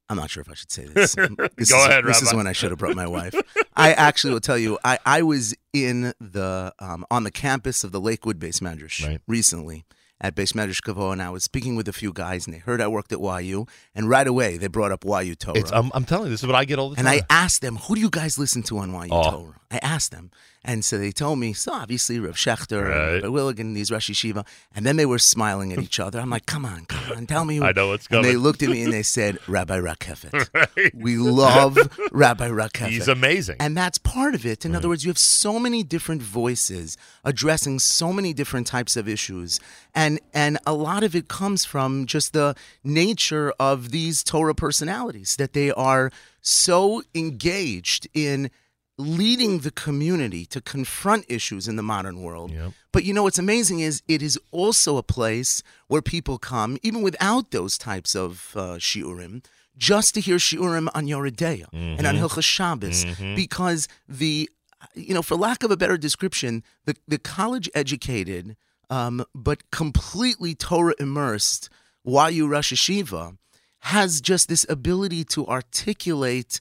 I'm 0.10 0.18
not 0.18 0.30
sure 0.30 0.42
if 0.42 0.50
I 0.50 0.54
should 0.54 0.72
say 0.72 0.86
this. 0.86 1.16
this 1.58 1.72
Go 1.72 1.80
is, 1.80 1.86
ahead, 1.86 2.06
This 2.06 2.22
is 2.22 2.34
when 2.34 2.48
I 2.48 2.54
should 2.54 2.70
have 2.72 2.80
brought 2.80 2.96
my 2.96 3.08
wife. 3.08 3.36
I 3.76 3.92
actually 3.94 4.34
will 4.34 4.40
tell 4.40 4.58
you. 4.58 4.80
I, 4.84 4.98
I 5.06 5.22
was 5.22 5.54
in 5.74 6.14
the 6.22 6.74
um, 6.80 7.06
on 7.12 7.24
the 7.24 7.32
campus 7.32 7.84
of 7.84 7.92
the 7.92 8.00
Lakewood 8.00 8.40
Beis 8.40 8.62
Medrash 8.62 9.06
Right. 9.06 9.22
recently 9.28 9.86
at 10.20 10.34
Beis 10.34 10.54
Medrash 10.54 10.82
Govoha, 10.82 11.12
and 11.14 11.22
I 11.22 11.30
was 11.30 11.44
speaking 11.44 11.76
with 11.76 11.88
a 11.88 11.94
few 11.94 12.12
guys, 12.12 12.48
and 12.48 12.54
they 12.56 12.58
heard 12.60 12.82
I 12.82 12.88
worked 12.88 13.12
at 13.12 13.20
YU, 13.20 13.68
and 13.94 14.10
right 14.10 14.26
away 14.26 14.58
they 14.58 14.66
brought 14.68 14.92
up 14.92 15.04
YU 15.06 15.36
Torah. 15.36 15.60
It's, 15.60 15.72
I'm, 15.72 15.92
I'm 15.94 16.06
telling 16.06 16.26
you, 16.26 16.32
this 16.32 16.42
is 16.42 16.48
what 16.48 16.56
I 16.56 16.66
get 16.66 16.80
all 16.80 16.90
the 16.90 16.96
time. 16.96 17.06
and. 17.06 17.22
I 17.22 17.22
asked 17.30 17.62
them, 17.62 17.76
"Who 17.76 17.94
do 17.96 18.02
you 18.02 18.10
guys 18.10 18.40
listen 18.40 18.64
to 18.64 18.80
on 18.80 18.92
YU 18.92 19.10
Oh. 19.12 19.30
Torah?" 19.32 19.54
I 19.70 19.80
asked 19.80 20.12
them, 20.12 20.32
and 20.64 20.86
so 20.86 20.98
they 20.98 21.12
told 21.12 21.40
me, 21.40 21.52
"So 21.52 21.74
obviously 21.74 22.20
Rav 22.20 22.36
Schachter, 22.36 22.90
Right. 22.90 23.24
and 23.24 23.34
Willig 23.34 23.60
and, 23.60 23.76
these 23.76 23.92
Rosh 23.92 24.10
Yeshiva," 24.10 24.46
and 24.74 24.86
then 24.86 24.96
they 24.96 25.06
were 25.06 25.20
smiling 25.20 25.74
at 25.74 25.80
each 25.80 26.00
other. 26.00 26.20
I'm 26.22 26.30
like, 26.30 26.46
"Come 26.46 26.64
on, 26.66 26.86
come 26.86 27.18
on, 27.18 27.26
tell 27.28 27.44
me." 27.44 27.58
who-" 27.58 27.64
I 27.70 27.74
know 27.74 27.90
what's 27.90 28.08
And 28.10 28.24
they 28.24 28.38
looked 28.38 28.64
at 28.64 28.70
me 28.70 28.84
and 28.84 28.94
they 28.94 29.04
said, 29.04 29.40
"Rabbi 29.48 29.78
Rakefet, 29.78 30.94
we 30.94 31.18
love 31.18 31.78
Rabbi 32.12 32.48
Rakefet." 32.48 32.90
He's 32.90 33.10
amazing. 33.10 33.58
And 33.60 33.76
that's 33.76 33.98
part 33.98 34.36
of 34.36 34.46
it. 34.46 34.64
In 34.66 34.74
other 34.74 34.88
words, 34.88 35.04
you 35.04 35.10
have 35.10 35.18
so 35.18 35.60
many 35.60 35.84
different 35.84 36.22
voices 36.22 36.96
addressing 37.26 37.80
so 37.80 38.14
many 38.14 38.32
different 38.34 38.68
types 38.68 38.96
of 38.96 39.08
issues. 39.10 39.60
And 39.94 40.22
and 40.34 40.60
a 40.66 40.74
lot 40.74 41.04
of 41.04 41.14
it 41.14 41.28
comes 41.28 41.66
from 41.66 42.06
just 42.06 42.32
the 42.32 42.56
nature 42.86 43.52
of 43.60 43.92
these 43.92 44.24
Torah 44.24 44.56
personalities 44.56 45.36
that 45.36 45.52
they 45.52 45.72
are 45.72 46.10
so 46.42 47.04
engaged 47.14 48.08
in 48.14 48.50
leading 48.98 49.60
the 49.60 49.72
community 49.72 50.46
to 50.48 50.60
confront 50.60 51.26
issues 51.30 51.68
in 51.68 51.76
the 51.76 51.84
modern 51.84 52.22
world. 52.22 52.52
Yep. 52.52 52.72
But 52.92 53.04
you 53.04 53.14
know 53.14 53.24
what's 53.24 53.38
amazing 53.38 53.80
is 53.80 54.02
it 54.08 54.22
is 54.24 54.40
also 54.52 54.98
a 54.98 55.04
place 55.04 55.62
where 55.88 56.02
people 56.02 56.38
come, 56.40 56.78
even 56.82 57.02
without 57.04 57.52
those 57.52 57.78
types 57.78 58.16
of 58.16 58.54
uh, 58.56 58.78
shiurim, 58.80 59.46
just 59.78 60.16
to 60.16 60.22
hear 60.22 60.38
shiurim 60.38 60.88
on 60.96 61.06
Yoreh 61.06 61.36
Deah 61.36 61.68
and 61.72 62.08
on 62.08 62.16
Hilchos 62.16 62.44
Shabbos, 62.44 63.06
because 63.36 63.88
the, 64.10 64.50
you 64.96 65.14
know, 65.14 65.22
for 65.22 65.36
lack 65.36 65.64
of 65.64 65.70
a 65.70 65.78
better 65.78 65.98
description, 65.98 66.64
the 66.86 66.96
the 67.08 67.20
college 67.20 67.70
educated, 67.76 68.56
um, 68.90 69.24
but 69.36 69.70
completely 69.70 70.56
Torah 70.56 70.96
immersed 71.00 71.70
YU 72.04 72.48
Rosh 72.48 72.74
Yeshiva 72.74 73.38
has 73.82 74.22
just 74.22 74.50
this 74.50 74.66
ability 74.68 75.24
to 75.26 75.46
articulate 75.46 76.60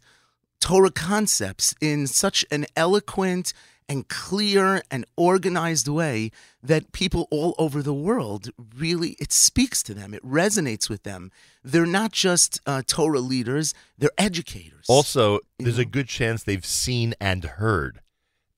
Torah 0.61 0.91
concepts 0.91 1.75
in 1.81 2.07
such 2.07 2.45
an 2.51 2.67
eloquent 2.77 3.53
and 3.89 4.09
clear 4.09 4.83
and 4.91 5.05
organized 5.17 5.87
way 5.87 6.31
that 6.63 6.91
people 6.93 7.29
all 7.31 7.55
over 7.57 7.83
the 7.83 7.95
world 7.95 8.51
really 8.77 9.11
it 9.21 9.33
speaks 9.33 9.81
to 9.81 9.95
them 9.95 10.13
it 10.13 10.25
resonates 10.25 10.91
with 10.91 11.05
them 11.05 11.31
they're 11.63 11.87
not 11.87 12.11
just 12.11 12.61
uh, 12.67 12.83
torah 12.85 13.21
leaders 13.21 13.75
they're 13.97 14.11
educators 14.19 14.87
Also, 14.89 15.39
there's 15.59 15.79
a 15.79 15.85
good 15.85 16.09
chance 16.09 16.43
they've 16.43 16.67
seen 16.67 17.15
and 17.21 17.45
heard 17.45 18.01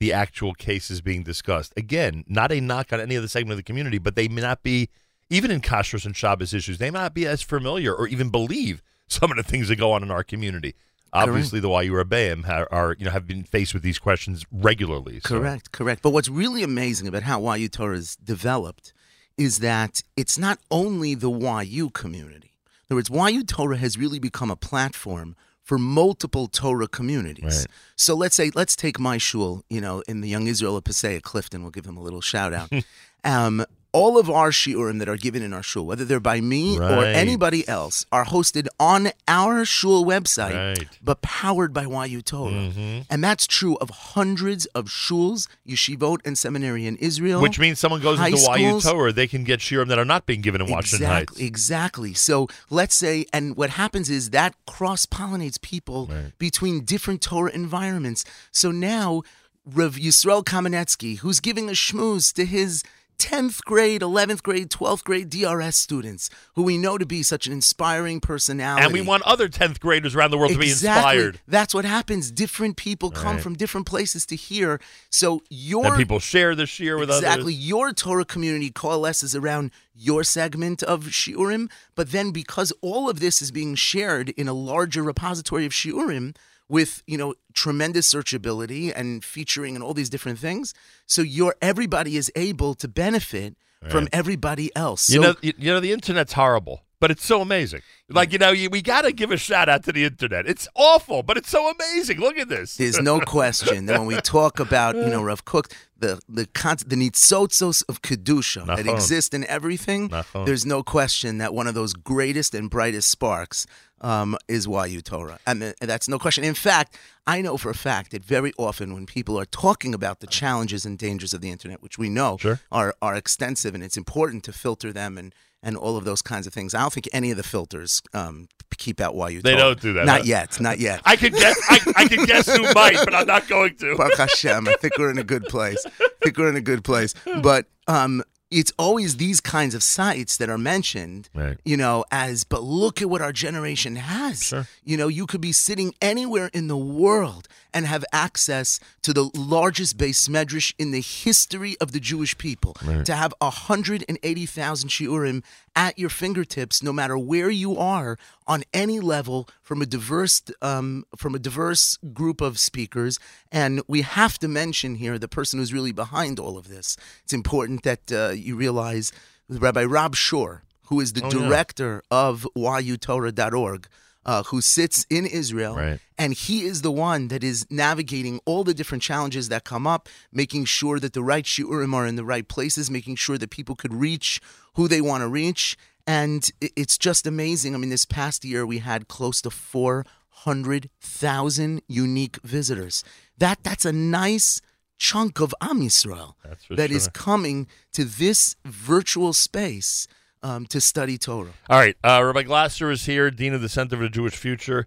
the 0.00 0.12
actual 0.12 0.54
cases 0.54 1.00
being 1.00 1.22
discussed. 1.22 1.72
Again, 1.76 2.24
not 2.28 2.52
a 2.52 2.60
knock 2.60 2.92
on 2.92 3.00
any 3.00 3.16
other 3.16 3.28
segment 3.28 3.52
of 3.52 3.56
the 3.58 3.62
community, 3.62 3.98
but 3.98 4.14
they 4.14 4.28
may 4.28 4.42
not 4.42 4.62
be, 4.62 4.88
even 5.28 5.50
in 5.50 5.60
Kashrus 5.60 6.06
and 6.06 6.16
Shabbos 6.16 6.54
issues, 6.54 6.78
they 6.78 6.90
may 6.90 7.00
not 7.00 7.14
be 7.14 7.26
as 7.26 7.42
familiar 7.42 7.94
or 7.94 8.06
even 8.06 8.30
believe 8.30 8.82
some 9.08 9.30
of 9.30 9.36
the 9.36 9.42
things 9.42 9.68
that 9.68 9.76
go 9.76 9.92
on 9.92 10.02
in 10.02 10.10
our 10.10 10.22
community. 10.22 10.74
Obviously, 11.12 11.60
the 11.60 11.68
YU 11.70 11.92
Rebbeim 11.92 12.44
ha- 12.44 12.66
are, 12.70 12.94
you 12.98 13.04
know, 13.06 13.10
have 13.10 13.26
been 13.26 13.42
faced 13.44 13.72
with 13.74 13.82
these 13.82 13.98
questions 13.98 14.44
regularly. 14.52 15.20
so- 15.20 15.38
Correct, 15.38 15.72
correct. 15.72 16.02
But 16.02 16.10
what's 16.10 16.28
really 16.28 16.62
amazing 16.62 17.08
about 17.08 17.22
how 17.22 17.54
YU 17.54 17.68
Torah 17.68 17.96
is 17.96 18.16
developed 18.16 18.92
is 19.36 19.58
that 19.60 20.02
it's 20.16 20.36
not 20.38 20.58
only 20.70 21.14
the 21.14 21.30
YU 21.30 21.90
community. 21.90 22.52
In 22.90 22.94
other 22.94 22.96
words, 22.96 23.32
YU 23.34 23.42
Torah 23.44 23.76
has 23.78 23.96
really 23.96 24.18
become 24.18 24.50
a 24.50 24.56
platform 24.56 25.36
for 25.62 25.78
multiple 25.78 26.46
Torah 26.48 26.88
communities. 26.88 27.44
Right. 27.44 27.66
So 27.94 28.14
let's 28.14 28.34
say, 28.34 28.50
let's 28.54 28.74
take 28.74 28.98
my 28.98 29.18
shul, 29.18 29.64
you 29.68 29.80
know, 29.82 30.02
in 30.08 30.22
the 30.22 30.28
Young 30.28 30.46
Israel 30.46 30.76
of 30.78 30.84
Passaic, 30.84 31.22
Clifton, 31.22 31.62
we'll 31.62 31.70
give 31.70 31.84
them 31.84 31.96
a 31.98 32.02
little 32.02 32.22
shout 32.22 32.54
out. 32.54 32.70
um, 33.24 33.64
all 33.92 34.18
of 34.18 34.28
our 34.28 34.50
shiurim 34.50 34.98
that 34.98 35.08
are 35.08 35.16
given 35.16 35.42
in 35.42 35.52
our 35.52 35.62
shul, 35.62 35.86
whether 35.86 36.04
they're 36.04 36.20
by 36.20 36.40
me 36.40 36.78
or 36.78 37.04
anybody 37.04 37.66
else, 37.66 38.04
are 38.12 38.26
hosted 38.26 38.66
on 38.78 39.08
our 39.26 39.64
shul 39.64 40.04
website, 40.04 40.76
Right. 40.78 40.88
but 41.02 41.22
powered 41.22 41.72
by 41.72 41.84
YU 42.06 42.20
Torah. 42.20 42.52
Mm-hmm. 42.52 43.00
And 43.10 43.24
that's 43.24 43.46
true 43.46 43.76
of 43.76 43.88
hundreds 43.90 44.66
of 44.66 44.86
shuls, 44.86 45.48
yeshivot, 45.66 46.18
and 46.26 46.36
seminary 46.36 46.86
in 46.86 46.96
Israel. 46.96 47.40
Which 47.40 47.58
means 47.58 47.78
someone 47.78 48.02
goes 48.02 48.18
into 48.18 48.32
YU 48.32 48.36
schools- 48.36 48.84
Torah, 48.84 49.12
they 49.12 49.26
can 49.26 49.42
get 49.44 49.60
shiurim 49.60 49.88
that 49.88 49.98
are 49.98 50.04
not 50.04 50.26
being 50.26 50.42
given 50.42 50.60
in 50.60 50.70
Washington 50.70 51.06
exactly, 51.06 51.36
Heights. 51.42 51.48
Exactly. 51.48 52.14
So 52.14 52.48
let's 52.70 52.94
say, 52.94 53.24
and 53.32 53.56
what 53.56 53.70
happens 53.70 54.10
is 54.10 54.30
that 54.30 54.54
cross 54.66 55.06
pollinates 55.06 55.60
people 55.60 56.06
Right. 56.06 56.32
between 56.38 56.84
different 56.84 57.22
Torah 57.22 57.50
environments. 57.52 58.24
So 58.52 58.70
now, 58.70 59.22
Rav 59.66 59.96
Yisrael 59.96 60.44
Kamenetsky, 60.44 61.18
who's 61.18 61.40
giving 61.40 61.68
a 61.68 61.72
schmooze 61.72 62.32
to 62.34 62.44
his 62.46 62.82
10th 63.18 63.62
grade, 63.64 64.00
11th 64.00 64.42
grade, 64.42 64.70
12th 64.70 65.02
grade 65.04 65.28
DRS 65.28 65.76
students, 65.76 66.30
who 66.54 66.62
we 66.62 66.78
know 66.78 66.96
to 66.98 67.04
be 67.06 67.22
such 67.22 67.46
an 67.46 67.52
inspiring 67.52 68.20
personality. 68.20 68.84
And 68.84 68.92
we 68.92 69.00
want 69.00 69.22
other 69.24 69.48
10th 69.48 69.80
graders 69.80 70.14
around 70.14 70.30
the 70.30 70.38
world 70.38 70.52
to 70.52 70.58
be 70.58 70.70
inspired. 70.70 71.40
That's 71.48 71.74
what 71.74 71.84
happens. 71.84 72.30
Different 72.30 72.76
people 72.76 73.10
come 73.10 73.34
Right. 73.34 73.42
from 73.42 73.54
different 73.56 73.86
places 73.86 74.24
to 74.26 74.36
hear. 74.36 74.80
So 75.10 75.42
your 75.50 75.86
And 75.86 75.96
people 75.96 76.20
share 76.20 76.54
this 76.54 76.70
shiur 76.70 76.98
with 76.98 77.08
exactly 77.08 77.08
others. 77.08 77.22
Exactly. 77.24 77.54
Your 77.54 77.92
Torah 77.92 78.24
community 78.24 78.70
coalesces 78.70 79.34
around 79.34 79.70
your 79.94 80.22
segment 80.22 80.82
of 80.84 81.06
shiurim, 81.06 81.68
but 81.96 82.12
then 82.12 82.30
because 82.30 82.72
all 82.80 83.10
of 83.10 83.18
this 83.20 83.42
is 83.42 83.50
being 83.50 83.74
shared 83.74 84.28
in 84.30 84.46
a 84.46 84.52
larger 84.52 85.02
repository 85.02 85.66
of 85.66 85.72
shiurim 85.72 86.36
with 86.68 87.02
you 87.06 87.16
know 87.16 87.34
tremendous 87.54 88.12
searchability 88.12 88.92
and 88.94 89.24
featuring 89.24 89.74
and 89.74 89.82
all 89.82 89.94
these 89.94 90.10
different 90.10 90.38
things, 90.38 90.74
so 91.06 91.22
your 91.22 91.54
everybody 91.62 92.16
is 92.16 92.30
able 92.36 92.74
to 92.74 92.88
benefit 92.88 93.56
from 93.88 94.08
everybody 94.12 94.74
else. 94.74 95.08
You 95.08 95.20
know, 95.20 95.34
you 95.40 95.72
know, 95.72 95.80
the 95.80 95.92
internet's 95.92 96.32
horrible, 96.32 96.82
but 97.00 97.10
it's 97.10 97.24
so 97.24 97.40
amazing. 97.40 97.82
Like 98.08 98.32
you 98.32 98.38
know, 98.38 98.50
you, 98.50 98.70
we 98.70 98.82
got 98.82 99.02
to 99.02 99.12
give 99.12 99.30
a 99.30 99.36
shout 99.36 99.68
out 99.68 99.84
to 99.84 99.92
the 99.92 100.04
internet. 100.04 100.46
It's 100.46 100.66
awful, 100.74 101.22
but 101.22 101.36
it's 101.36 101.50
so 101.50 101.70
amazing. 101.70 102.18
Look 102.20 102.38
at 102.38 102.48
this. 102.48 102.76
There's 102.76 103.00
no 103.00 103.20
question 103.20 103.86
that 103.86 103.98
when 103.98 104.06
we 104.08 104.16
talk 104.20 104.58
about, 104.60 104.96
you 104.96 105.06
know, 105.06 105.22
Rav 105.22 105.44
Kook, 105.44 105.70
the 105.98 106.20
the 106.28 106.46
con- 106.46 106.78
the 106.86 106.96
nitzotzos 106.96 107.84
of 107.88 108.00
kedusha 108.02 108.66
that 108.66 108.86
exist 108.86 109.34
in 109.34 109.44
everything, 109.44 110.10
there's 110.46 110.64
no 110.64 110.82
question 110.82 111.38
that 111.38 111.52
one 111.54 111.66
of 111.66 111.74
those 111.74 111.92
greatest 111.92 112.54
and 112.54 112.70
brightest 112.70 113.10
sparks 113.10 113.66
um, 114.00 114.36
is 114.48 114.66
YU 114.66 115.00
Torah, 115.00 115.38
and 115.46 115.60
th- 115.60 115.74
that's 115.80 116.08
no 116.08 116.18
question. 116.18 116.44
In 116.44 116.54
fact, 116.54 116.96
I 117.26 117.42
know 117.42 117.56
for 117.56 117.68
a 117.68 117.74
fact 117.74 118.12
that 118.12 118.24
very 118.24 118.52
often 118.56 118.94
when 118.94 119.06
people 119.06 119.38
are 119.38 119.44
talking 119.44 119.92
about 119.92 120.20
the 120.20 120.26
challenges 120.26 120.86
and 120.86 120.96
dangers 120.96 121.34
of 121.34 121.40
the 121.40 121.50
internet, 121.50 121.82
which 121.82 121.98
we 121.98 122.08
know 122.08 122.36
Sure. 122.38 122.60
are 122.72 122.94
are 123.02 123.14
extensive, 123.16 123.74
and 123.74 123.82
it's 123.84 123.96
important 123.98 124.44
to 124.44 124.52
filter 124.52 124.92
them 124.92 125.18
and. 125.18 125.34
And 125.62 125.76
all 125.76 125.96
of 125.96 126.04
those 126.04 126.22
kinds 126.22 126.46
of 126.46 126.52
things. 126.54 126.72
I 126.72 126.80
don't 126.80 126.92
think 126.92 127.08
any 127.12 127.32
of 127.32 127.36
the 127.36 127.42
filters 127.42 128.00
um, 128.14 128.46
keep 128.76 129.00
out 129.00 129.14
YU. 129.16 129.42
They 129.42 129.52
Torah. 129.52 129.62
don't 129.64 129.80
do 129.80 129.92
that, 129.94 130.06
Not 130.06 130.18
huh? 130.20 130.24
yet. 130.26 130.60
Not 130.60 130.78
yet. 130.78 131.00
I 131.04 131.16
could 131.16 131.32
guess. 131.34 131.58
I, 131.68 131.78
I 131.96 132.06
could 132.08 132.28
guess 132.28 132.46
who 132.54 132.62
might, 132.74 132.96
but 133.04 133.12
I'm 133.12 133.26
not 133.26 133.48
going 133.48 133.74
to. 133.78 133.96
Baruch 133.96 134.16
Hashem. 134.18 134.68
I 134.68 134.74
think 134.74 134.96
we're 134.98 135.10
in 135.10 135.18
a 135.18 135.24
good 135.24 135.44
place. 135.46 135.84
I 136.00 136.08
think 136.22 136.38
we're 136.38 136.48
in 136.48 136.54
a 136.56 136.60
good 136.60 136.84
place. 136.84 137.12
But 137.42 137.66
um, 137.88 138.22
it's 138.50 138.72
always 138.78 139.16
these 139.18 139.40
kinds 139.40 139.74
of 139.74 139.82
sites 139.82 140.36
that 140.38 140.48
are 140.48 140.56
mentioned, 140.58 141.28
Right. 141.34 141.58
you 141.64 141.76
know, 141.76 142.04
as, 142.10 142.44
but 142.44 142.62
look 142.62 143.02
at 143.02 143.10
what 143.10 143.20
our 143.20 143.32
generation 143.32 143.96
has. 143.96 144.42
Sure. 144.44 144.66
You 144.84 144.96
know, 144.96 145.08
you 145.08 145.26
could 145.26 145.40
be 145.42 145.52
sitting 145.52 145.94
anywhere 146.00 146.48
in 146.54 146.68
the 146.68 146.76
world 146.76 147.46
and 147.74 147.84
have 147.86 148.04
access 148.12 148.80
to 149.02 149.12
the 149.12 149.30
largest 149.34 149.98
beis 149.98 150.28
medrash 150.30 150.72
in 150.78 150.90
the 150.92 151.02
history 151.02 151.76
of 151.80 151.92
the 151.92 152.00
Jewish 152.00 152.38
people. 152.38 152.74
To 153.04 153.14
have 153.14 153.34
180,000 153.40 154.88
shiurim 154.88 155.42
at 155.86 155.96
your 156.02 156.10
fingertips, 156.10 156.82
no 156.82 156.92
matter 156.92 157.16
where 157.16 157.50
you 157.50 157.76
are 157.78 158.18
on 158.46 158.60
any 158.74 158.98
level, 159.00 159.38
from 159.62 159.80
a 159.80 159.86
diverse 159.86 160.42
um, 160.70 161.04
from 161.16 161.34
a 161.34 161.38
diverse 161.38 161.84
group 162.20 162.40
of 162.40 162.58
speakers. 162.58 163.18
And 163.52 163.72
we 163.86 164.00
have 164.02 164.34
to 164.42 164.48
mention 164.48 164.96
here 164.96 165.18
the 165.18 165.28
person 165.38 165.58
who's 165.58 165.72
really 165.72 165.92
behind 165.92 166.40
all 166.40 166.56
of 166.58 166.66
this. 166.74 166.96
It's 167.24 167.32
important 167.32 167.82
that 167.84 168.10
uh, 168.10 168.30
you 168.46 168.56
realize 168.56 169.12
Rabbi 169.48 169.84
Rob 169.84 170.14
Shur, 170.16 170.62
who 170.88 170.96
is 171.00 171.12
the 171.12 171.22
Oh, 171.24 171.30
yeah. 171.30 171.48
director 171.48 172.02
of 172.10 172.46
YUTorah.org. 172.56 173.86
Uh, 174.28 174.42
who 174.50 174.60
sits 174.60 175.06
in 175.08 175.24
Israel 175.40 175.74
Right. 175.74 176.00
and 176.22 176.30
he 176.44 176.56
is 176.70 176.82
the 176.82 176.92
one 177.10 177.22
that 177.32 177.42
is 177.42 177.58
navigating 177.70 178.36
all 178.48 178.62
the 178.62 178.74
different 178.78 179.02
challenges 179.10 179.44
that 179.48 179.62
come 179.72 179.86
up, 179.94 180.02
making 180.42 180.64
sure 180.66 180.98
that 181.00 181.14
the 181.14 181.22
right 181.32 181.46
shiurim 181.52 181.92
are 181.98 182.06
in 182.10 182.16
the 182.20 182.26
right 182.34 182.46
places, 182.56 182.90
making 182.98 183.16
sure 183.24 183.38
that 183.38 183.48
people 183.58 183.74
could 183.82 183.94
reach 184.08 184.28
who 184.76 184.84
they 184.86 185.00
want 185.00 185.22
to 185.22 185.28
reach. 185.42 185.78
And 186.06 186.40
it's 186.60 186.98
just 186.98 187.26
amazing. 187.26 187.74
I 187.74 187.78
mean, 187.78 187.88
this 187.96 188.04
past 188.04 188.44
year 188.44 188.66
we 188.66 188.78
had 188.90 189.08
close 189.16 189.40
to 189.46 189.50
400,000 189.50 191.82
unique 191.88 192.38
visitors. 192.44 193.02
That 193.38 193.58
That's 193.62 193.84
a 193.84 193.92
nice 193.92 194.60
chunk 194.98 195.40
of 195.40 195.54
Am 195.60 195.80
Yisrael 195.80 196.34
that 196.70 196.90
is 196.90 197.04
sure. 197.04 197.12
coming 197.12 197.66
to 197.92 198.04
this 198.04 198.56
virtual 198.66 199.32
space 199.32 200.08
um, 200.42 200.66
to 200.66 200.80
study 200.80 201.18
Torah. 201.18 201.52
All 201.68 201.78
right, 201.78 201.96
uh, 202.04 202.22
Rabbi 202.24 202.42
Glasser 202.42 202.90
is 202.90 203.06
here, 203.06 203.30
Dean 203.30 203.54
of 203.54 203.60
the 203.60 203.68
Center 203.68 203.96
for 203.96 204.02
the 204.02 204.08
Jewish 204.08 204.36
Future. 204.36 204.86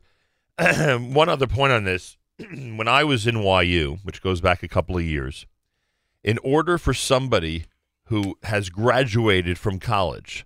One 0.59 1.29
other 1.29 1.47
point 1.47 1.73
on 1.73 1.83
this: 1.83 2.17
when 2.39 2.87
I 2.87 3.03
was 3.03 3.27
in 3.27 3.41
YU, 3.41 3.99
which 4.03 4.21
goes 4.21 4.41
back 4.41 4.63
a 4.63 4.67
couple 4.67 4.97
of 4.97 5.03
years, 5.03 5.45
in 6.23 6.37
order 6.39 6.77
for 6.77 6.93
somebody 6.93 7.65
who 8.05 8.37
has 8.43 8.69
graduated 8.69 9.57
from 9.57 9.79
college, 9.79 10.45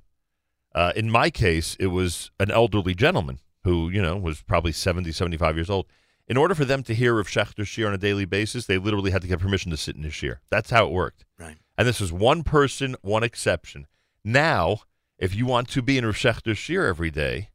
uh, 0.73 0.91
in 0.95 1.09
my 1.09 1.29
case, 1.29 1.75
it 1.79 1.87
was 1.87 2.31
an 2.39 2.51
elderly 2.51 2.93
gentleman 2.93 3.39
who, 3.63 3.89
you 3.89 4.01
know, 4.01 4.15
was 4.15 4.41
probably 4.43 4.71
70, 4.71 5.11
75 5.11 5.55
years 5.55 5.69
old. 5.69 5.87
In 6.27 6.37
order 6.37 6.55
for 6.55 6.65
them 6.65 6.83
to 6.83 6.93
hear 6.93 7.19
of 7.19 7.27
Schachter 7.27 7.63
Shiur 7.63 7.87
on 7.87 7.93
a 7.93 7.97
daily 7.97 8.25
basis, 8.25 8.65
they 8.65 8.77
literally 8.77 9.11
had 9.11 9.21
to 9.21 9.27
get 9.27 9.39
permission 9.39 9.71
to 9.71 9.77
sit 9.77 9.95
in 9.95 10.03
his 10.03 10.13
shiur. 10.13 10.37
That's 10.49 10.71
how 10.71 10.85
it 10.85 10.91
worked. 10.91 11.23
Right. 11.39 11.57
And 11.77 11.87
this 11.87 12.01
is 12.01 12.11
one 12.11 12.43
person, 12.43 12.95
one 13.01 13.23
exception. 13.23 13.87
Now, 14.23 14.79
if 15.17 15.35
you 15.35 15.45
want 15.45 15.69
to 15.69 15.81
be 15.81 15.97
in 15.97 16.03
Schachter's 16.05 16.57
Shiur 16.57 16.87
every 16.87 17.11
day, 17.11 17.49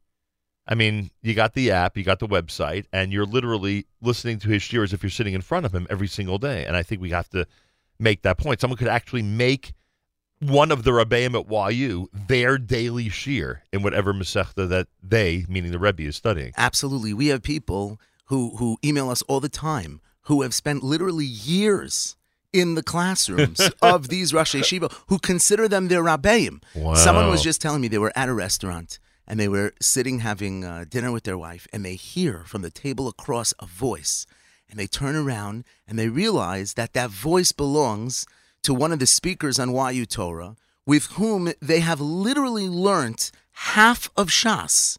I 0.67 0.75
mean, 0.75 1.11
you 1.21 1.33
got 1.33 1.53
the 1.53 1.71
app, 1.71 1.97
you 1.97 2.03
got 2.03 2.19
the 2.19 2.27
website, 2.27 2.85
and 2.93 3.11
you're 3.11 3.25
literally 3.25 3.87
listening 4.01 4.39
to 4.39 4.49
his 4.49 4.61
shiur 4.61 4.83
as 4.83 4.93
if 4.93 5.03
you're 5.03 5.09
sitting 5.09 5.33
in 5.33 5.41
front 5.41 5.65
of 5.65 5.73
him 5.73 5.87
every 5.89 6.07
single 6.07 6.37
day. 6.37 6.65
And 6.65 6.75
I 6.77 6.83
think 6.83 7.01
we 7.01 7.09
have 7.09 7.29
to 7.29 7.45
make 7.99 8.21
that 8.21 8.37
point. 8.37 8.61
Someone 8.61 8.77
could 8.77 8.87
actually 8.87 9.23
make 9.23 9.73
one 10.39 10.71
of 10.71 10.83
the 10.83 10.91
Rebbeim 10.91 11.35
at 11.35 11.73
YU 11.75 12.09
their 12.13 12.57
daily 12.57 13.09
shiur 13.09 13.59
in 13.71 13.83
whatever 13.83 14.13
Masechta 14.13 14.67
that 14.69 14.87
they, 15.01 15.45
meaning 15.47 15.71
the 15.71 15.79
Rebbe, 15.79 16.03
is 16.03 16.15
studying. 16.15 16.53
Absolutely. 16.57 17.13
We 17.13 17.27
have 17.27 17.43
people 17.43 17.99
who, 18.25 18.55
who 18.57 18.77
email 18.83 19.09
us 19.09 19.21
all 19.23 19.39
the 19.39 19.49
time 19.49 19.99
who 20.25 20.41
have 20.41 20.53
spent 20.53 20.83
literally 20.83 21.25
years 21.25 22.15
in 22.53 22.75
the 22.75 22.83
classrooms 22.83 23.61
of 23.81 24.07
these 24.09 24.33
Rosh 24.33 24.55
Yeshiva 24.55 24.91
who 25.07 25.19
consider 25.19 25.67
them 25.67 25.87
their 25.87 26.03
Rabbeim. 26.03 26.61
Wow. 26.75 26.95
Someone 26.95 27.29
was 27.29 27.43
just 27.43 27.61
telling 27.61 27.81
me 27.81 27.87
they 27.87 27.97
were 27.97 28.13
at 28.15 28.29
a 28.29 28.33
restaurant 28.33 28.99
and 29.27 29.39
they 29.39 29.47
were 29.47 29.73
sitting 29.79 30.19
having 30.19 30.65
uh, 30.65 30.85
dinner 30.89 31.11
with 31.11 31.23
their 31.23 31.37
wife 31.37 31.67
and 31.71 31.85
they 31.85 31.95
hear 31.95 32.43
from 32.45 32.61
the 32.61 32.71
table 32.71 33.07
across 33.07 33.53
a 33.59 33.65
voice 33.65 34.25
and 34.69 34.79
they 34.79 34.87
turn 34.87 35.15
around 35.15 35.63
and 35.87 35.97
they 35.99 36.09
realize 36.09 36.73
that 36.73 36.93
that 36.93 37.09
voice 37.09 37.51
belongs 37.51 38.25
to 38.63 38.73
one 38.73 38.91
of 38.91 38.99
the 38.99 39.07
speakers 39.07 39.59
on 39.59 39.73
YU 39.93 40.05
Torah 40.05 40.55
with 40.85 41.05
whom 41.13 41.53
they 41.61 41.79
have 41.79 42.01
literally 42.01 42.67
learnt 42.67 43.31
half 43.51 44.09
of 44.15 44.29
Shas 44.29 44.97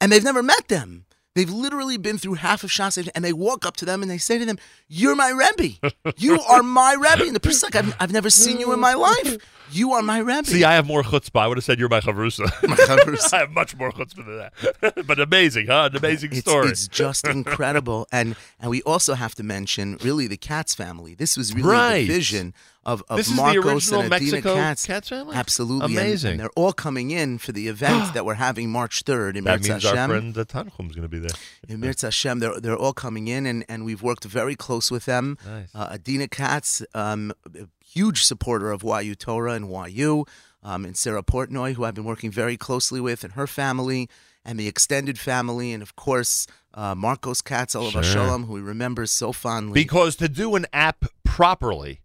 and 0.00 0.10
they've 0.10 0.24
never 0.24 0.42
met 0.42 0.68
them. 0.68 1.04
They've 1.36 1.48
literally 1.50 1.96
been 1.96 2.18
through 2.18 2.34
half 2.34 2.64
of 2.64 2.70
Shas, 2.70 3.08
and 3.14 3.24
they 3.24 3.32
walk 3.32 3.64
up 3.64 3.76
to 3.76 3.84
them 3.84 4.02
and 4.02 4.10
they 4.10 4.18
say 4.18 4.36
to 4.38 4.44
them, 4.44 4.58
"You're 4.88 5.14
my 5.14 5.28
Rebbe. 5.30 5.78
You 6.16 6.40
are 6.50 6.62
my 6.62 6.94
Rebbe." 6.94 7.24
And 7.26 7.36
the 7.36 7.40
person's 7.40 7.62
like, 7.72 7.76
I've, 7.76 7.94
"I've 8.00 8.12
never 8.12 8.30
seen 8.30 8.58
you 8.58 8.72
in 8.72 8.80
my 8.80 8.94
life. 8.94 9.36
You 9.70 9.92
are 9.92 10.02
my 10.02 10.18
Rebbe." 10.18 10.46
See, 10.46 10.64
I 10.64 10.74
have 10.74 10.86
more 10.88 11.02
chutzpah. 11.04 11.40
I 11.40 11.46
would 11.46 11.56
have 11.56 11.64
said 11.64 11.78
you're 11.78 11.88
my 11.88 12.00
chavrusa. 12.00 12.46
chavrusa. 12.48 13.32
I 13.34 13.38
have 13.38 13.50
much 13.52 13.76
more 13.76 13.92
chutzpah 13.92 14.26
than 14.26 14.38
that. 14.38 15.06
but 15.06 15.20
amazing, 15.20 15.68
huh? 15.68 15.88
An 15.92 15.96
amazing 15.96 16.30
it's, 16.32 16.40
story. 16.40 16.68
it's 16.68 16.88
just 16.88 17.24
incredible, 17.26 18.08
and 18.10 18.34
and 18.58 18.68
we 18.68 18.82
also 18.82 19.14
have 19.14 19.36
to 19.36 19.44
mention 19.44 19.98
really 20.02 20.26
the 20.26 20.36
Katz 20.36 20.74
family. 20.74 21.14
This 21.14 21.36
was 21.36 21.54
really 21.54 21.68
Right. 21.68 22.06
the 22.08 22.12
vision 22.12 22.54
of, 22.84 23.02
of 23.08 23.18
This 23.18 23.34
Marcos 23.34 23.92
and 23.92 24.12
Adina 24.12 24.40
Katz. 24.40 24.86
Katz 24.86 25.08
family? 25.10 25.36
Absolutely, 25.36 25.94
Amazing. 25.94 26.32
And, 26.32 26.40
they're 26.40 26.50
all 26.56 26.72
coming 26.72 27.10
in 27.10 27.38
for 27.38 27.52
the 27.52 27.68
event 27.68 28.14
that 28.14 28.24
we're 28.24 28.34
having 28.34 28.70
March 28.70 29.02
third 29.02 29.36
in 29.36 29.44
that 29.44 29.60
Mirz 29.60 29.68
means 29.68 29.84
our 29.84 30.08
friend 30.08 30.36
uh, 30.36 30.44
Tanchum 30.44 30.88
is 30.88 30.96
going 30.96 31.02
to 31.02 31.08
be 31.08 31.18
there. 31.18 31.30
In 31.68 31.80
Mirz 31.80 32.02
Hashem, 32.02 32.38
they're, 32.38 32.58
they're 32.58 32.76
all 32.76 32.94
coming 32.94 33.28
in, 33.28 33.44
and, 33.46 33.64
and 33.68 33.84
we've 33.84 34.02
worked 34.02 34.24
very 34.24 34.56
close 34.56 34.90
with 34.90 35.04
them. 35.04 35.36
Nice. 35.46 35.68
Uh, 35.74 35.90
Adina 35.92 36.28
Katz, 36.28 36.82
um, 36.94 37.32
a 37.54 37.66
huge 37.84 38.24
supporter 38.24 38.70
of 38.70 38.82
YU 38.82 39.14
Torah 39.14 39.52
and 39.52 39.70
YU, 39.92 40.24
um, 40.62 40.84
and 40.84 40.96
Sarah 40.96 41.22
Portnoy, 41.22 41.74
who 41.74 41.84
I've 41.84 41.94
been 41.94 42.04
working 42.04 42.30
very 42.30 42.56
closely 42.56 43.00
with, 43.00 43.24
and 43.24 43.34
her 43.34 43.46
family, 43.46 44.08
and 44.44 44.58
the 44.58 44.68
extended 44.68 45.18
family, 45.18 45.72
and 45.72 45.82
of 45.82 45.96
course, 45.96 46.46
uh, 46.72 46.94
Marcos 46.94 47.42
Katz, 47.42 47.74
Olav 47.74 47.92
Sure. 47.92 48.02
Shalom, 48.02 48.44
who 48.44 48.54
we 48.54 48.60
remember 48.60 49.04
so 49.04 49.32
fondly. 49.32 49.74
Because 49.74 50.16
to 50.16 50.28
do 50.28 50.54
an 50.54 50.66
app 50.72 51.04
properly 51.24 52.00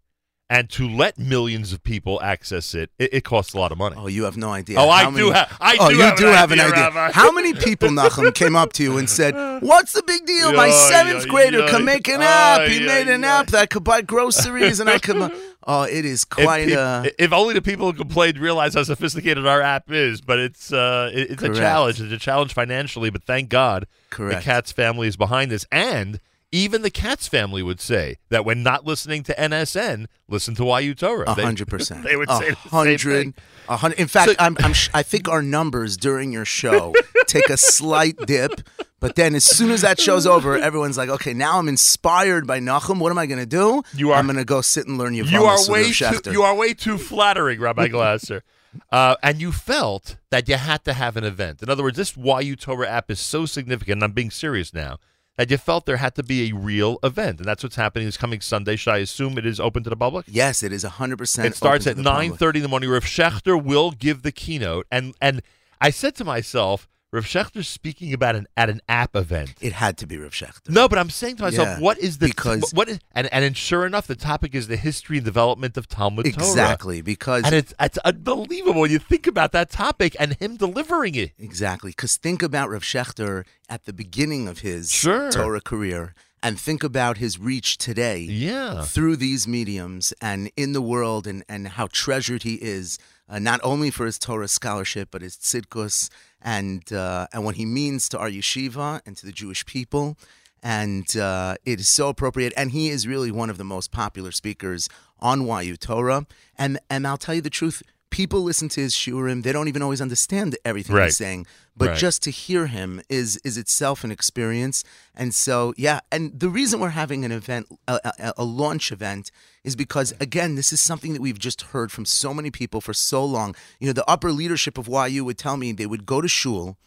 and 0.49 0.69
to 0.69 0.87
let 0.87 1.17
millions 1.17 1.73
of 1.73 1.83
people 1.83 2.21
access 2.21 2.75
it, 2.75 2.91
it, 2.99 3.11
it 3.15 3.23
costs 3.23 3.53
a 3.55 3.57
lot 3.57 3.71
of 3.71 3.79
money. 3.79 3.95
Oh, 3.97 4.05
you 4.07 4.25
have 4.25 4.37
no 4.37 4.51
idea. 4.51 4.77
Oh, 4.79 4.89
I 4.89 5.03
How 5.05 5.11
do 5.11 5.31
have- 5.31 5.57
I 5.59 5.77
oh, 5.79 5.89
do 5.89 5.95
you 5.95 6.01
have 6.03 6.17
do 6.17 6.27
an 6.27 6.33
have 6.33 6.51
an 6.51 6.59
idea, 6.59 6.71
idea. 6.73 6.83
Rabbi. 6.83 7.11
How 7.13 7.31
many 7.31 7.53
people, 7.53 7.89
Nachum, 7.89 8.33
came 8.35 8.55
up 8.55 8.71
to 8.73 8.83
you 8.83 8.97
and 8.99 9.09
said, 9.09 9.33
"What's 9.63 9.93
the 9.93 10.03
big 10.03 10.25
deal? 10.27 10.53
My 10.53 10.69
seventh 10.69 11.27
grader 11.27 11.67
can 11.67 11.83
make 11.83 12.07
an 12.07 12.21
app. 12.21 12.67
He 12.67 12.79
made 12.79 13.07
an 13.07 13.23
app 13.23 13.47
that 13.47 13.69
could 13.71 13.83
buy 13.83 14.01
groceries, 14.01 14.79
and 14.79 14.89
I 14.89 14.99
could." 14.99 15.31
Oh, 15.67 15.81
it 15.81 16.05
is 16.05 16.21
If, 16.21 16.29
quite 16.29 16.67
peop- 16.67 16.77
a. 16.77 17.11
if 17.17 17.33
only 17.33 17.55
the 17.55 17.61
people 17.63 17.87
who 17.91 17.97
complained 17.97 18.37
realize 18.37 18.75
how 18.75 18.83
sophisticated 18.83 19.47
our 19.47 19.63
app 19.63 19.91
is, 19.91 20.21
but 20.21 20.37
it's 20.37 20.71
uh, 20.71 21.09
it- 21.11 21.31
it's 21.31 21.39
Correct. 21.41 21.55
a 21.55 21.59
challenge. 21.59 21.99
It's 22.01 22.13
a 22.13 22.19
challenge 22.19 22.53
financially, 22.53 23.09
but 23.09 23.23
thank 23.23 23.49
God 23.49 23.87
Correct. 24.11 24.41
the 24.41 24.43
Katz 24.43 24.71
family 24.71 25.07
is 25.07 25.17
behind 25.17 25.49
this, 25.49 25.65
and 25.71 26.19
even 26.51 26.81
the 26.83 26.89
Katz 26.89 27.27
family 27.27 27.61
would 27.61 27.79
say 27.81 28.17
that 28.29 28.45
when 28.45 28.63
not 28.63 28.85
listening 28.85 29.23
to 29.23 29.33
NSN, 29.35 30.05
listen 30.27 30.55
to 30.55 30.65
YU 30.81 30.93
Torah. 30.95 31.25
A 31.31 31.35
They- 31.35 31.43
hundred 31.43 31.67
percent. 31.69 32.03
They 32.03 32.15
would 32.15 32.29
say 32.29 32.51
hundred. 32.51 33.33
hundred. 33.67 33.99
In 33.99 34.07
fact, 34.07 34.29
So- 34.31 34.35
I'm, 34.39 34.55
I'm. 34.59 34.73
sh- 34.73 34.89
I 34.93 35.03
think 35.03 35.27
our 35.27 35.41
numbers 35.41 35.97
during 35.97 36.31
your 36.31 36.45
show 36.45 36.93
take 37.27 37.49
a 37.49 37.57
slight 37.57 38.15
dip, 38.25 38.61
but 38.99 39.15
then 39.15 39.35
as 39.35 39.43
soon 39.43 39.71
as 39.71 39.81
that 39.81 39.99
show's 39.99 40.25
over, 40.27 40.57
everyone's 40.57 40.97
like, 40.97 41.09
"Okay, 41.09 41.33
now 41.33 41.57
I'm 41.59 41.67
inspired 41.67 42.45
by 42.47 42.59
Nachum. 42.59 42.99
What 42.99 43.11
am 43.11 43.17
I 43.17 43.25
going 43.25 43.39
to 43.39 43.45
do? 43.45 43.81
You 43.93 44.11
are- 44.11 44.17
I'm 44.19 44.25
going 44.27 44.37
to 44.37 44.45
go 44.45 44.61
sit 44.61 44.87
and 44.87 44.97
learn 44.97 45.13
your. 45.15 45.25
You 45.25 45.43
are 45.45 45.57
way 45.69 45.91
too, 45.91 46.21
you 46.31 46.43
are 46.43 46.55
way 46.55 46.73
too 46.73 46.97
flattering, 46.97 47.59
Rabbi 47.59 47.87
Glasser. 47.89 48.43
Uh, 48.91 49.15
and 49.23 49.39
you 49.39 49.53
felt 49.53 50.17
that 50.31 50.49
you 50.49 50.55
had 50.55 50.83
to 50.83 50.91
have 50.91 51.15
an 51.15 51.23
event. 51.23 51.63
In 51.63 51.69
other 51.69 51.81
words, 51.81 51.95
this 51.95 52.17
YU 52.17 52.57
Torah 52.57 52.89
app 52.89 53.09
is 53.09 53.21
so 53.21 53.45
significant, 53.45 53.93
and 53.99 54.03
I'm 54.03 54.11
being 54.11 54.29
serious 54.29 54.73
now, 54.73 54.97
that 55.37 55.51
you 55.51 55.57
felt 55.57 55.85
there 55.85 55.97
had 55.97 56.15
to 56.15 56.23
be 56.23 56.49
a 56.49 56.55
real 56.55 56.97
event. 57.03 57.39
And 57.39 57.47
that's 57.47 57.63
what's 57.63 57.75
happening 57.75 58.05
this 58.05 58.17
coming 58.17 58.41
Sunday. 58.41 58.75
Should 58.75 58.91
I 58.93 58.97
assume 58.99 59.37
it 59.37 59.45
is 59.45 59.59
open 59.59 59.83
to 59.83 59.89
the 59.89 59.95
public? 59.95 60.25
Yes, 60.27 60.63
it 60.63 60.71
is 60.71 60.83
hundred 60.83 61.17
percent. 61.17 61.47
It 61.47 61.55
starts 61.55 61.87
at 61.87 61.97
nine 61.97 62.33
thirty 62.33 62.59
in 62.59 62.63
the 62.63 62.69
morning. 62.69 62.89
Rav 62.89 63.03
Schachter 63.03 63.61
will 63.61 63.91
give 63.91 64.21
the 64.21 64.31
keynote, 64.31 64.87
and 64.91 65.13
and 65.21 65.41
I 65.81 65.89
said 65.89 66.15
to 66.15 66.25
myself, 66.25 66.87
Rav 67.15 67.25
Schachter's 67.25 67.67
speaking 67.69 68.13
about 68.13 68.35
an 68.35 68.45
at 68.57 68.69
an 68.69 68.81
app 68.89 69.15
event. 69.15 69.53
It 69.61 69.71
had 69.73 69.97
to 69.99 70.05
be 70.07 70.17
Rav 70.17 70.31
Schachter. 70.31 70.69
No, 70.69 70.89
but 70.89 70.99
I'm 70.99 71.09
saying 71.09 71.37
to 71.37 71.43
myself, 71.43 71.67
Yeah, 71.67 71.79
what 71.79 71.97
is 71.97 72.17
the 72.17 72.27
because- 72.27 72.71
what 72.73 72.89
is 72.89 72.99
and 73.13 73.27
and 73.33 73.55
sure 73.55 73.85
enough, 73.85 74.05
the 74.05 74.15
topic 74.17 74.53
is 74.53 74.67
the 74.67 74.75
history 74.75 75.17
and 75.17 75.25
development 75.25 75.77
of 75.77 75.87
Talmud 75.87 76.25
Torah. 76.25 76.35
Exactly, 76.47 77.01
because 77.01 77.43
And 77.45 77.55
it's 77.55 77.73
it's 77.79 77.97
unbelievable 77.99 78.81
when 78.81 78.91
you 78.91 78.99
think 78.99 79.27
about 79.27 79.53
that 79.53 79.69
topic 79.71 80.15
and 80.19 80.33
him 80.35 80.57
delivering 80.57 81.15
it. 81.15 81.31
Exactly. 81.39 81.91
Because 81.91 82.17
think 82.17 82.43
about 82.43 82.69
Rav 82.69 82.83
Schachter 82.83 83.45
at 83.69 83.85
the 83.85 83.93
beginning 83.93 84.47
of 84.47 84.59
his 84.59 84.91
Sure. 84.91 85.31
Torah 85.31 85.61
career 85.61 86.13
and 86.43 86.59
think 86.59 86.83
about 86.83 87.17
his 87.17 87.39
reach 87.39 87.77
today 87.77 88.19
Yeah. 88.19 88.83
through 88.83 89.15
these 89.15 89.47
mediums 89.47 90.13
and 90.21 90.51
in 90.57 90.73
the 90.73 90.81
world 90.81 91.25
and, 91.25 91.43
and 91.49 91.69
how 91.69 91.87
treasured 91.91 92.43
he 92.43 92.55
is, 92.55 92.99
uh, 93.29 93.39
not 93.39 93.59
only 93.63 93.91
for 93.91 94.05
his 94.05 94.19
Torah 94.19 94.47
scholarship, 94.47 95.09
but 95.11 95.21
his 95.21 95.35
tzidkus 95.35 96.09
and, 96.41 96.91
uh, 96.93 97.27
and 97.33 97.43
what 97.43 97.55
he 97.55 97.65
means 97.65 98.07
to 98.09 98.19
our 98.19 98.29
yeshiva 98.29 99.01
and 99.05 99.17
to 99.17 99.25
the 99.25 99.31
Jewish 99.31 99.65
people. 99.65 100.17
And 100.61 101.15
uh, 101.17 101.55
it 101.65 101.79
is 101.79 101.87
so 101.87 102.09
appropriate. 102.09 102.53
And 102.57 102.71
he 102.71 102.89
is 102.89 103.07
really 103.07 103.31
one 103.31 103.49
of 103.49 103.57
the 103.57 103.63
most 103.63 103.91
popular 103.91 104.31
speakers 104.31 104.89
on 105.19 105.45
YU 105.47 105.77
Torah. 105.77 106.25
And, 106.57 106.79
and 106.89 107.05
I'll 107.07 107.17
tell 107.17 107.35
you 107.35 107.41
the 107.41 107.49
truth. 107.49 107.83
People 108.15 108.43
listen 108.43 108.69
to 108.69 108.79
his 108.79 108.93
shiurim; 108.95 109.43
they 109.43 109.51
don't 109.51 109.67
even 109.67 109.81
always 109.81 109.99
understand 109.99 110.55
everything 110.63 110.95
Right. 110.95 111.07
he's 111.07 111.17
saying. 111.17 111.45
But 111.75 111.89
Right. 111.89 111.97
just 111.97 112.23
to 112.23 112.31
hear 112.31 112.67
him 112.67 113.01
is 113.09 113.29
is 113.43 113.57
itself 113.57 114.05
an 114.05 114.11
experience. 114.11 114.77
And 115.13 115.35
so, 115.35 115.73
yeah. 115.75 115.99
And 116.13 116.23
the 116.39 116.47
reason 116.47 116.79
we're 116.79 116.91
having 117.03 117.25
an 117.25 117.33
event, 117.33 117.65
a, 117.89 117.99
a, 118.27 118.33
a 118.37 118.45
launch 118.45 118.85
event, 118.97 119.31
is 119.65 119.75
because 119.75 120.13
again, 120.27 120.55
this 120.55 120.71
is 120.71 120.79
something 120.79 121.11
that 121.13 121.21
we've 121.21 121.37
just 121.49 121.61
heard 121.73 121.91
from 121.91 122.05
so 122.05 122.33
many 122.33 122.51
people 122.51 122.79
for 122.79 122.93
so 122.93 123.25
long. 123.25 123.53
You 123.81 123.87
know, 123.87 123.93
the 124.01 124.09
upper 124.09 124.31
leadership 124.31 124.77
of 124.77 124.87
YU 124.87 125.25
would 125.25 125.37
tell 125.37 125.57
me 125.57 125.73
they 125.73 125.85
would 125.93 126.05
go 126.05 126.21
to 126.21 126.29
shul. 126.29 126.77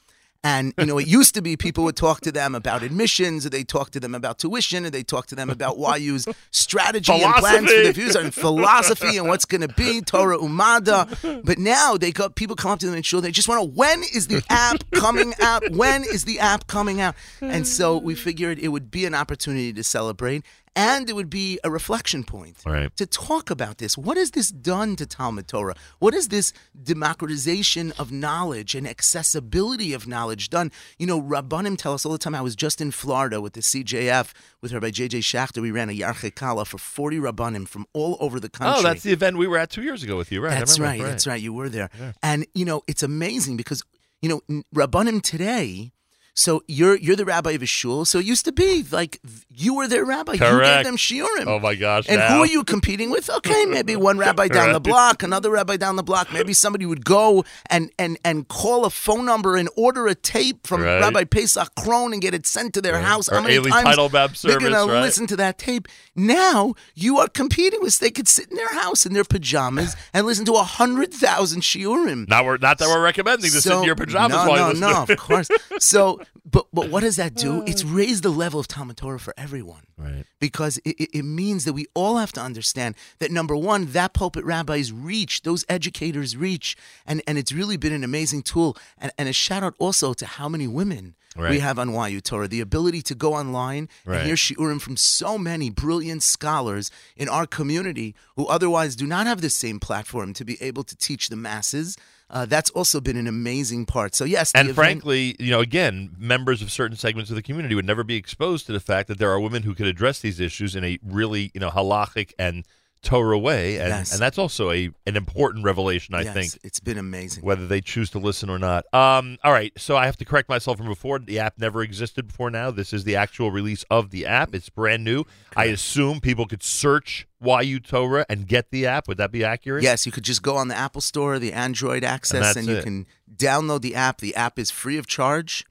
And 0.45 0.73
you 0.79 0.87
know, 0.87 0.99
it 0.99 1.09
used 1.09 1.35
to 1.35 1.43
be 1.43 1.57
people 1.57 1.83
would 1.85 1.97
talk 1.97 2.21
to 2.21 2.31
them 2.31 2.55
about 2.55 2.85
admissions, 2.85 3.45
or 3.45 3.51
they 3.51 3.65
talk 3.65 3.91
to 3.91 4.01
them 4.01 4.15
about 4.15 4.39
tuition, 4.39 4.87
or 4.87 4.91
they 4.91 5.03
talk 5.03 5.27
to 5.27 5.35
them 5.35 5.51
about 5.51 5.79
YU's 5.79 6.29
strategy 6.53 7.13
and 7.13 7.35
plans 7.35 7.73
for 7.73 7.83
the 7.83 7.93
future 7.93 8.21
and 8.21 8.33
philosophy 8.33 9.17
and 9.17 9.27
what's 9.27 9.45
going 9.45 9.63
to 9.63 9.75
be 9.75 10.01
Torah 10.01 10.39
Umada. 10.39 11.43
But 11.45 11.59
now 11.59 11.97
they 11.97 12.13
got 12.13 12.37
people 12.37 12.55
come 12.55 12.71
up 12.71 12.79
to 12.81 12.87
them 12.87 12.95
and 12.95 13.05
show 13.05 13.21
they 13.21 13.33
just 13.33 13.49
want 13.49 13.61
to 13.63 13.77
when 13.77 14.01
is 14.15 14.29
the 14.29 14.43
app 14.49 14.85
coming 14.93 15.35
out? 15.43 15.69
When 15.73 16.05
is 16.05 16.25
the 16.25 16.39
app 16.39 16.69
coming 16.69 17.01
out? 17.01 17.17
And 17.41 17.67
so 17.67 17.99
we 17.99 18.15
figured 18.15 18.61
it 18.61 18.69
would 18.69 18.93
be 18.93 19.07
an 19.07 19.15
opportunity 19.15 19.73
to 19.73 19.83
celebrate. 19.83 20.45
And 20.77 21.09
it 21.11 21.15
would 21.15 21.31
be 21.31 21.59
a 21.65 21.71
reflection 21.71 22.25
point 22.25 22.59
Right. 22.65 22.95
to 22.97 23.07
talk 23.07 23.51
about 23.51 23.79
this. 23.79 23.97
What 23.99 24.17
has 24.17 24.31
this 24.33 24.51
done 24.51 24.97
to 24.97 25.07
Talmud 25.07 25.49
Torah? 25.49 25.75
What 25.99 26.15
has 26.15 26.29
this 26.29 26.53
democratization 26.81 27.93
of 27.99 28.13
knowledge 28.13 28.75
and 28.75 28.87
accessibility 28.87 29.93
of 29.93 30.07
knowledge 30.07 30.51
done? 30.51 30.71
You 30.99 31.07
know, 31.07 31.21
Rabbanim 31.21 31.77
tell 31.79 31.95
us 31.95 32.05
all 32.05 32.13
the 32.13 32.19
time. 32.19 32.35
I 32.35 32.41
was 32.43 32.57
just 32.57 32.81
in 32.81 32.91
Florida 32.91 33.41
with 33.41 33.55
the 33.55 33.61
CJF 33.63 34.33
with 34.61 34.73
Rabbi 34.73 34.91
J.J. 34.91 35.21
Schachter. 35.21 35.63
We 35.63 35.71
ran 35.71 35.89
a 35.89 35.93
Yarchei 35.99 36.35
Kala 36.35 36.65
for 36.65 36.79
40 36.79 37.19
Rabbanim 37.19 37.67
from 37.69 37.87
all 37.93 38.17
over 38.21 38.39
the 38.41 38.49
country. 38.49 38.77
Oh, 38.79 38.83
that's 38.83 39.03
the 39.03 39.13
event 39.13 39.39
we 39.39 39.47
were 39.47 39.59
at 39.59 39.71
two 39.71 39.83
years 39.83 40.03
ago 40.03 40.17
with 40.17 40.31
you, 40.33 40.41
right? 40.41 40.59
That's 40.59 40.79
remember, 40.79 41.05
right, 41.05 41.11
That's 41.11 41.27
right. 41.27 41.41
You 41.41 41.53
were 41.53 41.69
there, 41.69 41.91
and 42.23 42.47
you 42.55 42.65
know 42.65 42.83
it's 42.87 43.03
amazing 43.03 43.57
because 43.57 43.83
you 44.23 44.29
know 44.29 44.41
Rabbanim 44.75 45.23
today. 45.23 45.93
So 46.39 46.63
you're 46.69 46.97
you're 46.97 47.17
the 47.17 47.25
rabbi 47.25 47.51
of 47.53 47.63
a 47.63 47.67
shul. 47.67 48.05
So 48.05 48.21
it 48.21 48.25
used 48.25 48.45
to 48.45 48.53
be 48.53 48.85
like 48.93 49.21
you 49.51 49.75
were 49.75 49.89
their 49.89 50.05
rabbi. 50.05 50.37
Correct. 50.37 50.53
You 50.55 50.61
gave 50.61 50.85
them 50.85 50.97
shiurim. 50.97 51.47
Oh 51.47 51.59
my 51.59 51.75
gosh! 51.75 52.09
And 52.09 52.19
now. 52.19 52.29
who 52.29 52.43
are 52.43 52.47
you 52.47 52.63
competing 52.63 53.11
with? 53.11 53.29
Okay, 53.29 53.67
maybe 53.67 53.97
one 53.97 54.19
rabbi 54.27 54.47
down 54.47 54.73
the 54.73 54.79
block, 54.79 55.25
another 55.25 55.51
rabbi 55.51 55.77
down 55.77 55.97
the 55.97 56.05
block. 56.05 56.33
Maybe 56.33 56.53
somebody 56.53 56.87
would 56.87 57.05
go 57.05 57.45
and 57.69 57.91
and 57.99 58.19
and 58.25 58.47
call 58.47 58.85
a 58.85 58.91
phone 58.91 59.25
number 59.25 59.57
and 59.57 59.69
order 59.77 60.07
a 60.07 60.15
tape 60.15 60.65
from 60.65 60.83
Right. 60.83 61.01
Rabbi 61.01 61.25
Pesach 61.25 61.75
Krohn 61.75 62.13
and 62.13 62.23
get 62.23 62.35
it 62.35 62.47
sent 62.47 62.73
to 62.75 62.81
their 62.81 63.01
house. 63.01 63.29
Or 63.29 63.35
How 63.35 63.43
many 63.43 63.55
Eli 63.55 63.71
times 63.71 63.97
Teitelbaum 63.97 64.41
they're 64.43 64.61
gonna 64.61 64.85
listen 64.85 65.27
to 65.27 65.37
that 65.37 65.59
tape? 65.59 65.89
Now 66.15 66.75
you 66.95 67.19
are 67.19 67.27
competing 67.27 67.81
with. 67.83 67.99
They 67.99 68.13
could 68.13 68.29
sit 68.29 68.49
in 68.49 68.57
their 68.57 68.73
house 68.75 69.05
in 69.05 69.13
their 69.13 69.25
pajamas 69.25 69.97
and 70.15 70.25
listen 70.25 70.45
to 70.45 70.53
a 70.53 70.63
hundred 70.63 71.13
thousand 71.13 71.63
shiurim. 71.63 72.29
Not, 72.29 72.45
we're, 72.45 72.59
not 72.59 72.79
that 72.79 72.87
we're 72.87 73.03
recommending 73.03 73.51
to 73.51 73.61
sit 73.61 73.73
in 73.73 73.83
your 73.83 73.97
pajamas 73.97 74.47
no, 74.47 74.73
no, 74.73 74.73
no, 74.73 75.03
of 75.03 75.17
course. 75.19 75.49
So, 75.81 76.21
but 76.51 76.67
but 76.73 76.91
what 76.91 77.01
does 77.01 77.17
that 77.17 77.35
do? 77.35 77.63
It's 77.67 77.83
mm. 77.83 77.95
raised 77.95 78.23
the 78.23 78.31
level 78.31 78.59
of 78.61 78.69
Talmud 78.69 78.97
Torah 78.97 79.21
for 79.21 79.35
everyone 79.37 79.83
Right. 79.97 80.25
because 80.41 80.79
it, 80.85 80.97
it, 81.01 81.11
it 81.19 81.23
means 81.25 81.65
that 81.65 81.73
we 81.73 81.87
all 81.95 82.19
have 82.19 82.33
to 82.33 82.41
understand 82.41 82.95
that 83.19 83.31
number 83.31 83.57
one, 83.57 83.87
that 83.87 84.13
pulpit 84.15 84.45
rabbi's 84.45 84.93
reach, 84.93 85.43
those 85.43 85.65
educators' 85.69 86.37
reach, 86.37 86.77
and, 87.05 87.21
and 87.27 87.37
it's 87.37 87.53
really 87.53 87.77
been 87.77 87.93
an 87.93 88.05
amazing 88.05 88.43
tool. 88.43 88.77
And, 88.97 89.11
and 89.19 89.29
a 89.29 89.33
shout 89.33 89.63
out 89.63 89.75
also 89.79 90.13
to 90.15 90.25
how 90.27 90.49
many 90.49 90.69
women 90.69 91.15
we 91.51 91.59
have 91.61 91.79
on 91.79 91.93
YU 92.11 92.21
Torah, 92.21 92.49
the 92.49 92.61
ability 92.61 93.03
to 93.03 93.15
go 93.15 93.35
online 93.35 93.89
Right. 94.05 94.19
and 94.19 94.27
hear 94.27 94.35
shiurim 94.35 94.81
from 94.81 94.97
so 94.97 95.39
many 95.39 95.71
brilliant 95.71 96.23
scholars 96.23 96.91
in 97.17 97.29
our 97.29 97.47
community 97.47 98.15
who 98.37 98.47
otherwise 98.47 98.97
do 98.97 99.07
not 99.07 99.27
have 99.27 99.41
the 99.41 99.51
same 99.51 99.79
platform 99.79 100.33
to 100.35 100.45
be 100.45 100.61
able 100.61 100.85
to 100.85 100.97
teach 100.97 101.29
the 101.29 101.37
masses. 101.37 101.97
Uh, 102.31 102.45
that's 102.45 102.69
also 102.71 103.01
been 103.01 103.17
an 103.17 103.27
amazing 103.27 103.87
part. 103.87 104.15
So 104.15 104.25
yes, 104.25 104.53
And 104.55 104.67
event- 104.69 104.75
frankly, 104.77 105.35
you 105.39 105.51
know, 105.51 105.61
again, 105.61 106.15
members 106.19 106.61
of 106.61 106.71
certain 106.71 106.97
segments 106.97 107.31
of 107.31 107.37
the 107.37 107.43
community 107.43 107.75
would 107.75 107.87
never 107.87 108.05
be 108.05 108.17
exposed 108.17 108.67
to 108.67 108.73
the 108.73 108.81
fact 108.81 109.09
that 109.09 109.19
there 109.19 109.31
are 109.31 109.41
women 109.41 109.63
who 109.63 109.75
could 109.75 109.87
address 109.87 110.21
these 110.21 110.39
issues 110.39 110.77
in 110.77 110.85
a 110.85 110.99
really, 111.03 111.51
you 111.55 111.61
know, 111.61 111.71
halachic 111.71 112.33
and 112.39 112.67
Torah 113.03 113.39
way, 113.39 113.79
and, 113.79 113.89
Yes. 113.91 114.13
and 114.13 114.21
that's 114.21 114.39
also 114.39 114.71
a 114.71 114.91
an 115.07 115.17
important 115.17 115.65
revelation, 115.65 116.15
I 116.15 116.23
yes, 116.23 116.35
think, 116.35 116.59
it's 116.65 116.81
been 116.81 116.99
amazing. 116.99 117.45
whether 117.45 117.67
they 117.67 117.81
choose 117.81 118.11
to 118.11 118.19
listen 118.19 118.51
or 118.51 118.59
not. 118.59 118.85
Um, 118.93 119.39
all 119.45 119.53
right, 119.53 119.73
so 119.79 119.97
I 119.97 120.07
have 120.07 120.17
to 120.19 120.25
correct 120.25 120.49
myself 120.49 120.79
from 120.79 120.89
before. 120.89 121.19
The 121.19 121.39
app 121.39 121.59
never 121.59 121.83
existed 121.83 122.27
before 122.27 122.51
now. 122.51 122.71
This 122.71 122.93
is 122.93 123.05
the 123.05 123.15
actual 123.17 123.51
release 123.51 123.85
of 123.91 124.11
the 124.11 124.27
app. 124.27 124.55
It's 124.55 124.69
brand 124.69 125.05
new. 125.05 125.25
I 125.57 125.67
assume 125.67 126.21
people 126.21 126.47
could 126.47 126.63
search 126.63 127.27
YU 127.41 127.79
Torah 127.81 128.27
and 128.29 128.47
get 128.47 128.71
the 128.71 128.87
app. 128.87 129.07
Would 129.09 129.19
that 129.19 129.31
be 129.31 129.45
accurate? 129.45 129.83
Yes, 129.85 130.05
you 130.05 130.13
could 130.13 130.25
just 130.25 130.43
go 130.43 130.57
on 130.57 130.69
the 130.69 130.77
Apple 130.77 131.01
Store, 131.01 131.39
the 131.39 131.53
Android 131.53 132.03
access, 132.05 132.41
that's 132.41 132.57
and, 132.57 132.67
you 132.67 132.77
it. 132.77 132.85
can 132.85 133.07
download 133.35 133.81
the 133.83 133.95
app. 133.95 134.19
The 134.19 134.35
app 134.35 134.59
is 134.59 134.71
free 134.71 134.99
of 134.99 135.07
charge. 135.07 135.65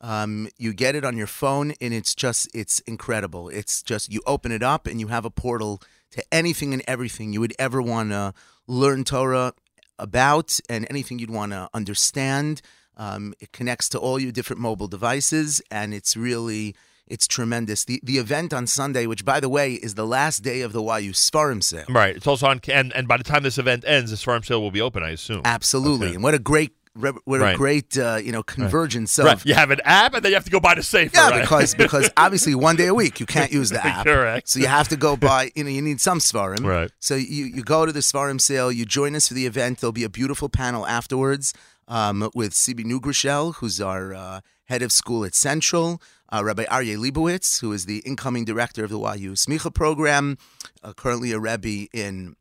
Um, 0.00 0.48
you 0.58 0.72
get 0.72 0.96
it 0.96 1.04
on 1.04 1.16
your 1.16 1.28
phone, 1.28 1.74
and 1.80 1.94
it's 1.94 2.12
just 2.16 2.48
it's 2.52 2.80
incredible. 2.80 3.48
It's 3.48 3.82
just 3.84 4.12
you 4.12 4.20
open 4.26 4.50
it 4.50 4.62
up, 4.62 4.88
and 4.88 4.98
you 4.98 5.06
have 5.08 5.24
a 5.24 5.30
portal 5.30 5.80
to 6.12 6.24
anything 6.32 6.72
and 6.72 6.82
everything 6.86 7.32
you 7.32 7.40
would 7.40 7.54
ever 7.58 7.82
want 7.82 8.10
to 8.10 8.32
learn 8.66 9.04
Torah 9.04 9.52
about, 9.98 10.58
and 10.68 10.86
anything 10.88 11.18
you'd 11.18 11.30
want 11.30 11.52
to 11.52 11.68
understand. 11.74 12.62
Um, 12.96 13.34
it 13.40 13.52
connects 13.52 13.88
to 13.90 13.98
all 13.98 14.18
your 14.18 14.32
different 14.32 14.60
mobile 14.60 14.88
devices, 14.88 15.62
and 15.70 15.94
it's 15.94 16.16
really 16.16 16.74
it's 17.06 17.26
tremendous. 17.26 17.84
The 17.84 18.00
the 18.02 18.18
event 18.18 18.52
on 18.52 18.66
Sunday, 18.66 19.06
which 19.06 19.24
by 19.24 19.40
the 19.40 19.48
way 19.48 19.74
is 19.74 19.94
the 19.94 20.06
last 20.06 20.40
day 20.40 20.60
of 20.60 20.72
the 20.72 20.82
YU 20.82 21.12
Sfarim 21.12 21.62
sale. 21.62 21.84
Right. 21.88 22.16
It's 22.16 22.26
also 22.26 22.46
on, 22.46 22.60
and, 22.68 22.92
and 22.94 23.08
by 23.08 23.16
the 23.16 23.24
time 23.24 23.42
this 23.42 23.58
event 23.58 23.84
ends, 23.86 24.10
this 24.10 24.22
farm 24.22 24.42
sale 24.42 24.60
will 24.60 24.70
be 24.70 24.80
open, 24.80 25.02
I 25.02 25.10
assume. 25.10 25.42
Absolutely. 25.44 26.08
Okay. 26.08 26.14
And 26.14 26.24
what 26.24 26.34
a 26.34 26.38
great 26.38 26.72
re- 26.94 27.12
what 27.24 27.40
Right. 27.40 27.54
a 27.54 27.56
great 27.56 27.96
uh, 27.98 28.16
you 28.22 28.32
know 28.32 28.42
convergence 28.42 29.18
of 29.18 29.24
Right. 29.26 29.44
You 29.46 29.54
have 29.54 29.70
an 29.70 29.80
app, 29.84 30.14
and 30.14 30.24
then 30.24 30.30
you 30.30 30.36
have 30.36 30.44
to 30.44 30.50
go 30.50 30.60
buy 30.60 30.74
the 30.74 30.82
safer. 30.82 31.12
yeah 31.16 31.30
right? 31.30 31.40
because 31.42 31.74
because 31.74 32.10
obviously 32.16 32.54
one 32.54 32.76
day 32.76 32.86
a 32.86 32.94
week 32.94 33.20
you 33.20 33.26
can't 33.26 33.52
use 33.52 33.70
the 33.70 33.84
app. 33.94 34.04
Correct. 34.06 34.48
So 34.48 34.60
you 34.60 34.66
have 34.66 34.88
to 34.88 34.96
go 34.96 35.16
buy. 35.16 35.50
You 35.54 35.64
know 35.64 35.70
you 35.70 35.82
need 35.82 36.00
some 36.00 36.18
sfarim. 36.18 36.64
Right. 36.64 36.90
So 37.00 37.14
you 37.14 37.44
you 37.46 37.62
go 37.62 37.86
to 37.86 37.92
the 37.92 38.00
sfarim 38.00 38.40
sale. 38.40 38.70
You 38.72 38.84
join 38.84 39.14
us 39.16 39.28
for 39.28 39.34
the 39.34 39.46
event. 39.46 39.78
There'll 39.80 39.92
be 39.92 40.04
a 40.04 40.08
beautiful 40.10 40.48
panel 40.48 40.86
afterwards 40.86 41.54
um, 41.88 42.30
with 42.34 42.52
CB 42.52 42.84
Neugroschl, 42.84 43.56
who's 43.56 43.80
our 43.80 44.14
uh, 44.14 44.40
head 44.66 44.82
of 44.82 44.92
school 44.92 45.24
at 45.24 45.34
Central. 45.34 46.00
Uh, 46.34 46.42
Rabbi 46.42 46.64
Aryeh 46.64 46.96
Leibowitz, 46.96 47.60
who 47.60 47.72
is 47.72 47.84
the 47.84 47.98
incoming 48.06 48.46
director 48.46 48.84
of 48.84 48.90
the 48.90 48.98
YU 48.98 49.32
Smicha 49.32 49.74
program, 49.74 50.38
uh, 50.82 50.94
currently 50.94 51.30
a 51.32 51.38
Rebbe 51.38 51.88
in 51.92 52.36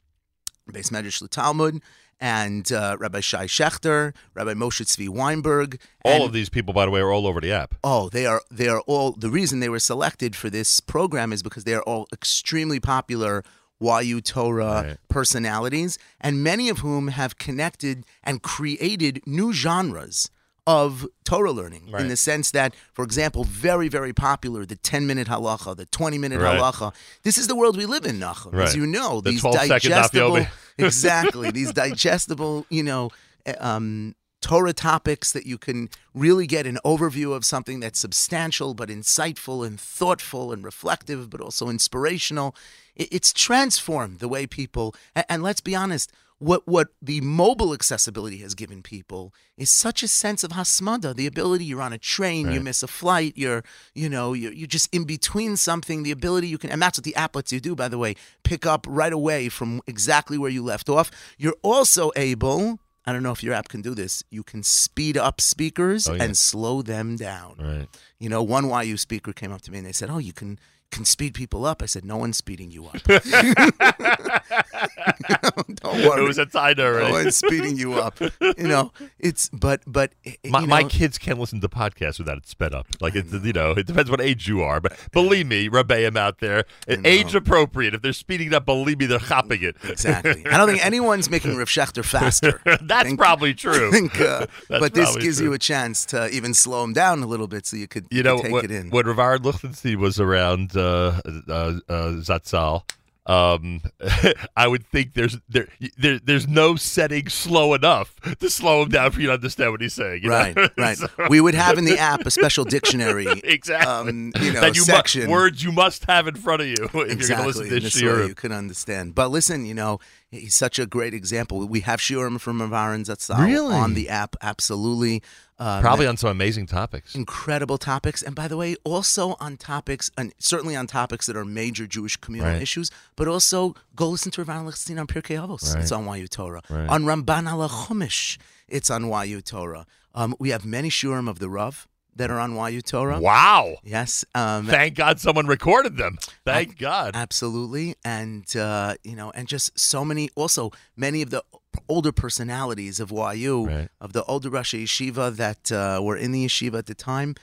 Beis 0.71 0.91
Medrash 0.91 1.27
Talmud, 1.29 1.81
and 2.21 2.71
uh, 2.71 2.95
Rabbi 2.99 3.19
Shai 3.19 3.45
Schachter, 3.47 4.13
Rabbi 4.35 4.53
Moshe 4.53 4.83
Tzvi 4.85 5.09
Weinberg. 5.09 5.79
all 6.05 6.23
of 6.25 6.31
these 6.31 6.47
people, 6.49 6.73
by 6.73 6.85
the 6.85 6.91
way, 6.91 7.01
are 7.01 7.11
all 7.11 7.25
over 7.27 7.41
the 7.41 7.51
app. 7.51 7.73
Oh, 7.83 8.07
they 8.09 8.25
are 8.27 8.41
they 8.51 8.67
are 8.69 8.81
all 8.81 9.11
the 9.11 9.29
reason 9.31 9.59
they 9.59 9.69
were 9.69 9.79
selected 9.79 10.35
for 10.35 10.49
this 10.49 10.79
program 10.79 11.33
is 11.33 11.41
because 11.43 11.63
they 11.65 11.73
are 11.73 11.81
all 11.83 12.07
extremely 12.13 12.79
popular 12.79 13.43
YU 13.81 14.21
Torah 14.21 14.83
Right. 14.83 14.97
personalities, 15.09 15.97
and 16.19 16.43
many 16.43 16.69
of 16.69 16.79
whom 16.79 17.07
have 17.07 17.39
connected 17.39 18.05
and 18.23 18.43
created 18.43 19.21
new 19.25 19.51
genres 19.51 20.29
of 20.67 21.07
Torah 21.23 21.51
learning 21.51 21.89
Right. 21.91 22.01
in 22.03 22.07
the 22.07 22.15
sense 22.17 22.51
that, 22.51 22.75
for 22.93 23.03
example, 23.03 23.43
very, 23.43 23.87
very 23.87 24.13
popular, 24.13 24.65
the 24.65 24.75
10 24.75 25.07
minute 25.07 25.27
halacha, 25.27 25.75
the 25.75 25.85
20 25.87 26.17
minute 26.17 26.39
Right. 26.39 26.59
halacha. 26.59 26.93
This 27.23 27.37
is 27.37 27.47
the 27.47 27.55
world 27.55 27.77
we 27.77 27.85
live 27.85 28.05
in, 28.05 28.19
Nachum. 28.19 28.53
Right. 28.53 28.67
As 28.67 28.75
you 28.75 28.85
know, 28.85 29.21
The 29.21 29.31
these 29.31 29.41
12 29.41 29.55
second 29.55 29.69
daf 29.91 30.11
digestible, 30.11 30.47
exactly, 30.77 31.51
these 31.51 31.71
digestible, 31.73 32.65
you 32.69 32.83
know, 32.83 33.09
uh, 33.45 33.53
um, 33.59 34.15
Torah 34.41 34.73
topics 34.73 35.31
that 35.33 35.45
you 35.45 35.57
can 35.59 35.87
really 36.15 36.47
get 36.47 36.65
an 36.65 36.79
overview 36.83 37.35
of 37.35 37.45
something 37.45 37.79
that's 37.79 37.99
substantial 37.99 38.73
but 38.73 38.89
insightful 38.89 39.65
and 39.65 39.79
thoughtful 39.79 40.51
and 40.51 40.63
reflective, 40.63 41.29
but 41.29 41.41
also 41.41 41.69
inspirational. 41.69 42.55
It's 42.95 43.33
transformed 43.33 44.19
the 44.19 44.27
way 44.27 44.47
people, 44.47 44.95
and 45.15 45.41
let's 45.43 45.61
be 45.61 45.75
honest, 45.75 46.11
what 46.41 46.67
what 46.67 46.87
the 47.01 47.21
mobile 47.21 47.71
accessibility 47.73 48.37
has 48.39 48.55
given 48.55 48.81
people 48.81 49.33
is 49.57 49.69
such 49.69 50.01
a 50.03 50.07
sense 50.07 50.43
of 50.43 50.51
hasmada, 50.51 51.15
the 51.15 51.27
ability 51.27 51.65
you're 51.65 51.81
on 51.81 51.93
a 51.93 51.97
train, 51.97 52.51
you 52.51 52.59
miss 52.61 52.81
a 52.83 52.87
flight, 52.87 53.33
you're 53.35 53.63
you 53.93 54.09
know 54.09 54.33
you're, 54.33 54.51
you're 54.51 54.67
just 54.67 54.93
in 54.93 55.03
between 55.05 55.55
something. 55.55 56.03
The 56.03 56.11
ability 56.11 56.47
you 56.47 56.57
can, 56.57 56.71
and 56.71 56.81
that's 56.81 56.97
what 56.97 57.05
the 57.05 57.15
app 57.15 57.35
lets 57.35 57.53
you 57.53 57.59
do, 57.59 57.75
by 57.75 57.87
the 57.87 57.97
way, 57.99 58.15
pick 58.43 58.65
up 58.65 58.85
right 58.89 59.13
away 59.13 59.49
from 59.49 59.81
exactly 59.85 60.37
where 60.37 60.49
you 60.49 60.63
left 60.63 60.89
off. 60.89 61.11
You're 61.37 61.55
also 61.61 62.11
able. 62.15 62.79
I 63.05 63.13
don't 63.13 63.23
know 63.23 63.31
if 63.31 63.43
your 63.43 63.53
app 63.55 63.67
can 63.67 63.81
do 63.81 63.95
this. 63.95 64.23
You 64.29 64.43
can 64.43 64.61
speed 64.63 65.17
up 65.17 65.41
speakers 65.41 66.07
Oh, 66.07 66.13
yeah. 66.13 66.23
and 66.23 66.37
slow 66.37 66.81
them 66.83 67.15
down. 67.15 67.55
Right. 67.59 67.87
You 68.19 68.29
know, 68.29 68.43
one 68.43 68.69
YU 68.87 68.95
speaker 68.97 69.33
came 69.33 69.51
up 69.51 69.61
to 69.63 69.71
me 69.71 69.79
and 69.79 69.87
they 69.87 69.91
said, 69.91 70.09
"Oh, 70.11 70.19
you 70.19 70.33
can 70.33 70.59
can 70.91 71.05
speed 71.05 71.33
people 71.33 71.65
up." 71.65 71.81
I 71.81 71.87
said, 71.87 72.03
"No 72.05 72.17
one's 72.17 72.37
speeding 72.37 72.69
you 72.71 72.85
up. 72.87 73.01
Don't 75.75 76.05
worry. 76.07 76.23
It 76.23 76.27
was 76.27 76.37
a 76.37 76.47
no 76.53 76.83
already. 76.85 77.11
one's 77.11 77.35
speeding 77.37 77.77
you 77.77 77.93
up. 77.95 78.19
You 78.19 78.53
know, 78.67 78.91
it's 79.19 79.49
but 79.49 79.81
but 79.87 80.11
My, 80.47 80.61
you 80.61 80.67
my 80.67 80.83
kids 80.83 81.17
can't 81.17 81.39
listen 81.39 81.61
to 81.61 81.69
podcasts 81.69 82.19
without 82.19 82.37
it 82.37 82.47
sped 82.47 82.73
up. 82.73 82.87
Like 82.99 83.15
it's 83.15 83.31
you 83.33 83.53
know, 83.53 83.71
it 83.71 83.87
depends 83.87 84.09
what 84.11 84.21
age 84.21 84.47
you 84.47 84.61
are. 84.61 84.79
But 84.79 84.97
believe 85.11 85.47
me, 85.47 85.69
Rebbeim 85.69 86.17
out 86.17 86.39
there, 86.39 86.65
age 86.87 87.35
appropriate. 87.35 87.93
If 87.93 88.01
they're 88.01 88.13
speeding 88.13 88.47
it 88.47 88.53
up, 88.53 88.65
believe 88.65 88.99
me, 88.99 89.05
they're 89.05 89.19
hopping 89.19 89.63
it. 89.63 89.75
exactly. 89.83 90.45
I 90.45 90.57
don't 90.57 90.67
think 90.67 90.85
anyone's 90.85 91.29
making 91.29 91.55
Rav 91.57 91.67
Schachter 91.67 92.03
faster. 92.05 92.61
That's 92.81 93.07
Think- 93.07 93.19
probably 93.19 93.53
true. 93.53 93.87
I 93.89 93.91
think, 93.91 94.19
uh, 94.21 94.47
but 94.69 94.93
this 94.93 95.15
gives 95.17 95.37
true. 95.37 95.47
you 95.47 95.53
a 95.53 95.59
chance 95.59 96.05
to 96.07 96.29
even 96.29 96.53
slow 96.53 96.83
him 96.83 96.93
down 96.93 97.21
a 97.23 97.27
little 97.27 97.47
bit, 97.47 97.65
so 97.65 97.77
you 97.77 97.87
could 97.87 98.07
You 98.11 98.23
know, 98.23 98.41
take 98.41 98.51
when, 98.51 98.65
it 98.65 98.71
in. 98.71 98.89
when 98.89 99.05
Ravar 99.05 99.43
Lichtenstein 99.43 99.99
was 99.99 100.19
around 100.19 100.75
uh, 100.75 101.19
uh, 101.25 101.51
uh, 101.51 101.73
Zatzal, 102.21 102.83
um, 103.27 103.81
I 104.57 104.67
would 104.67 104.85
think 104.87 105.13
there's 105.13 105.37
there, 105.47 105.67
there 105.97 106.19
there's 106.19 106.47
no 106.47 106.75
setting 106.75 107.29
slow 107.29 107.73
enough 107.75 108.15
to 108.39 108.49
slow 108.49 108.81
him 108.81 108.89
down 108.89 109.11
for 109.11 109.21
you 109.21 109.27
to 109.27 109.33
understand 109.33 109.71
what 109.71 109.81
he's 109.81 109.93
saying. 109.93 110.23
you 110.23 110.29
know? 110.29 110.35
right, 110.35 110.57
right. 110.77 110.97
So- 110.97 111.07
We 111.29 111.39
would 111.39 111.53
have 111.53 111.77
in 111.77 111.85
the 111.85 111.97
app 111.99 112.25
a 112.25 112.31
special 112.31 112.65
dictionary. 112.65 113.27
exactly. 113.43 113.91
Um, 113.91 114.31
you 114.41 114.53
know, 114.53 114.61
that 114.61 114.75
you 114.75 114.81
mu- 114.81 114.85
section. 114.85 115.29
words 115.29 115.63
you 115.63 115.71
must 115.71 116.05
have 116.05 116.27
in 116.27 116.35
front 116.35 116.61
of 116.61 116.67
you 116.67 116.73
if 116.75 116.93
you're 116.93 117.03
going 117.03 117.07
to 117.07 117.13
exactly. 117.13 117.47
listen 117.47 117.69
to 117.69 117.79
this 117.79 117.95
Shiurim. 118.01 118.27
you 118.27 118.35
can 118.35 118.51
understand. 118.51 119.13
But 119.15 119.29
listen, 119.29 119.65
you 119.65 119.73
know, 119.75 119.99
he's 120.31 120.55
such 120.55 120.79
a 120.79 120.85
great 120.87 121.13
example. 121.13 121.65
We 121.67 121.81
have 121.81 121.99
Shiurim 121.99 122.39
from 122.39 122.61
Aaron 122.73 123.03
Zatzal 123.03 123.45
Really? 123.45 123.75
on 123.75 123.93
the 123.93 124.09
app. 124.09 124.35
Absolutely. 124.41 125.21
Uh, 125.61 125.79
Probably 125.79 126.07
on 126.07 126.17
some 126.17 126.31
amazing 126.31 126.65
topics. 126.65 127.13
incredible 127.13 127.77
topics 127.77 128.23
and 128.23 128.33
by 128.35 128.47
the 128.47 128.57
way 128.57 128.75
also 128.83 129.35
on 129.39 129.57
topics 129.57 130.09
and 130.17 130.33
certainly 130.39 130.75
on 130.75 130.87
topics 130.87 131.27
that 131.27 131.35
are 131.37 131.45
major 131.45 131.85
jewish 131.85 132.15
communal 132.17 132.51
Right. 132.53 132.61
issues 132.67 132.89
but 133.15 133.27
also 133.27 133.75
go 133.95 134.09
listen 134.09 134.31
to 134.31 134.43
Rav 134.43 134.65
Lichtenstein 134.65 134.97
on 134.97 135.05
Pirkei 135.05 135.37
Avos 135.37 135.63
Right. 135.75 135.83
it's 135.83 135.91
on 135.91 136.03
YU 136.17 136.27
Torah 136.27 136.61
Right. 136.67 136.89
on 136.89 137.03
Ramban 137.03 137.45
ala 137.51 137.69
Chumash 137.69 138.39
it's 138.67 138.89
on 138.89 139.01
YU 139.27 139.39
Torah 139.41 139.85
um, 140.15 140.33
we 140.39 140.49
have 140.49 140.65
many 140.65 140.89
shiurim 140.89 141.29
of 141.29 141.37
the 141.37 141.47
Rav 141.47 141.87
that 142.15 142.29
are 142.29 142.39
on 142.39 142.55
YU 142.73 142.81
Torah 142.81 143.19
Wow. 143.19 143.75
yes 143.83 144.25
um, 144.35 144.65
Thank 144.67 144.95
God 144.95 145.19
someone 145.19 145.47
recorded 145.47 145.97
them. 145.97 146.17
Thank 146.45 146.77
God. 146.77 147.11
Absolutely, 147.15 147.95
and 148.03 148.45
uh, 148.55 148.95
you 149.03 149.15
know, 149.15 149.31
and 149.31 149.47
just 149.47 149.77
so 149.79 150.03
many. 150.03 150.29
Also, 150.35 150.71
many 150.95 151.21
of 151.21 151.29
the 151.29 151.43
older 151.87 152.11
personalities 152.11 152.99
of 152.99 153.11
YU, 153.11 153.65
Right. 153.65 153.89
of 154.01 154.13
the 154.13 154.23
older 154.25 154.49
Rosh 154.49 154.73
Yeshiva 154.75 155.35
that 155.37 155.71
uh, 155.71 156.01
were 156.03 156.17
in 156.17 156.31
the 156.31 156.45
yeshiva 156.45 156.79
at 156.79 156.85
the 156.87 156.95
time. 156.95 157.35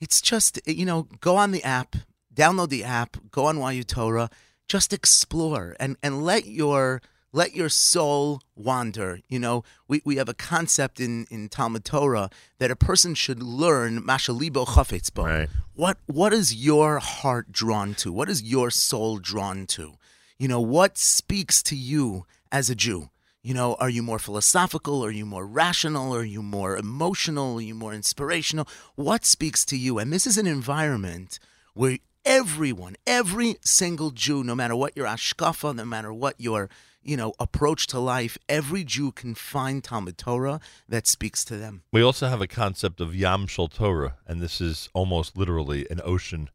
It's 0.00 0.20
just 0.22 0.58
you 0.66 0.86
know, 0.86 1.08
go 1.20 1.36
on 1.36 1.50
the 1.50 1.62
app, 1.64 1.96
download 2.34 2.68
the 2.70 2.84
app, 2.84 3.16
go 3.30 3.44
on 3.46 3.56
YU 3.74 3.82
Torah, 3.84 4.30
just 4.68 4.92
explore 4.92 5.76
and 5.78 5.96
and 6.02 6.22
let 6.24 6.46
your 6.46 7.02
let 7.32 7.54
your 7.54 7.68
soul 7.68 8.42
wander. 8.56 9.20
You 9.28 9.38
know, 9.38 9.64
we, 9.86 10.02
we 10.04 10.16
have 10.16 10.28
a 10.28 10.34
concept 10.34 11.00
in, 11.00 11.26
in 11.30 11.48
Talmud 11.48 11.84
Torah 11.84 12.30
that 12.58 12.70
a 12.70 12.76
person 12.76 13.14
should 13.14 13.42
learn 13.42 14.02
mashalibo 14.02 14.66
chafetz 14.66 15.12
bo. 15.12 15.24
Right. 15.24 15.48
What 15.74 15.98
what 16.06 16.32
is 16.32 16.54
your 16.54 16.98
heart 16.98 17.52
drawn 17.52 17.94
to? 17.94 18.12
What 18.12 18.28
is 18.28 18.42
your 18.42 18.70
soul 18.70 19.18
drawn 19.18 19.66
to? 19.68 19.94
You 20.38 20.48
know, 20.48 20.60
what 20.60 20.96
speaks 20.98 21.62
to 21.64 21.76
you 21.76 22.26
as 22.50 22.70
a 22.70 22.74
Jew? 22.74 23.10
You 23.42 23.54
know, 23.54 23.74
are 23.74 23.88
you 23.88 24.02
more 24.02 24.18
philosophical? 24.18 25.04
Are 25.04 25.10
you 25.10 25.24
more 25.24 25.46
rational? 25.46 26.14
Are 26.14 26.24
you 26.24 26.42
more 26.42 26.76
emotional? 26.76 27.58
Are 27.58 27.62
you 27.62 27.74
more 27.74 27.94
inspirational? 27.94 28.68
What 28.94 29.24
speaks 29.24 29.64
to 29.66 29.76
you? 29.76 29.98
And 29.98 30.12
this 30.12 30.26
is 30.26 30.38
an 30.38 30.46
environment 30.46 31.38
where 31.74 31.98
everyone, 32.24 32.96
every 33.06 33.56
single 33.62 34.10
Jew, 34.10 34.42
no 34.44 34.54
matter 34.54 34.76
what 34.76 34.96
your 34.96 35.06
ashkafa, 35.06 35.74
no 35.74 35.84
matter 35.84 36.12
what 36.12 36.34
your 36.38 36.68
you 37.02 37.16
know 37.16 37.32
approach 37.38 37.86
to 37.88 37.98
life, 37.98 38.38
every 38.48 38.84
Jew 38.84 39.12
can 39.12 39.34
find 39.34 39.82
Talmud 39.82 40.18
Torah 40.18 40.60
that 40.88 41.06
speaks 41.06 41.44
to 41.46 41.56
them. 41.56 41.82
We 41.92 42.02
also 42.02 42.28
have 42.28 42.40
a 42.40 42.46
concept 42.46 43.00
of 43.00 43.14
Yam 43.14 43.46
Shel 43.46 43.68
Torah, 43.68 44.16
and 44.26 44.40
this 44.40 44.60
is 44.60 44.88
almost 44.94 45.36
literally 45.36 45.86
an 45.90 46.00
ocean 46.04 46.50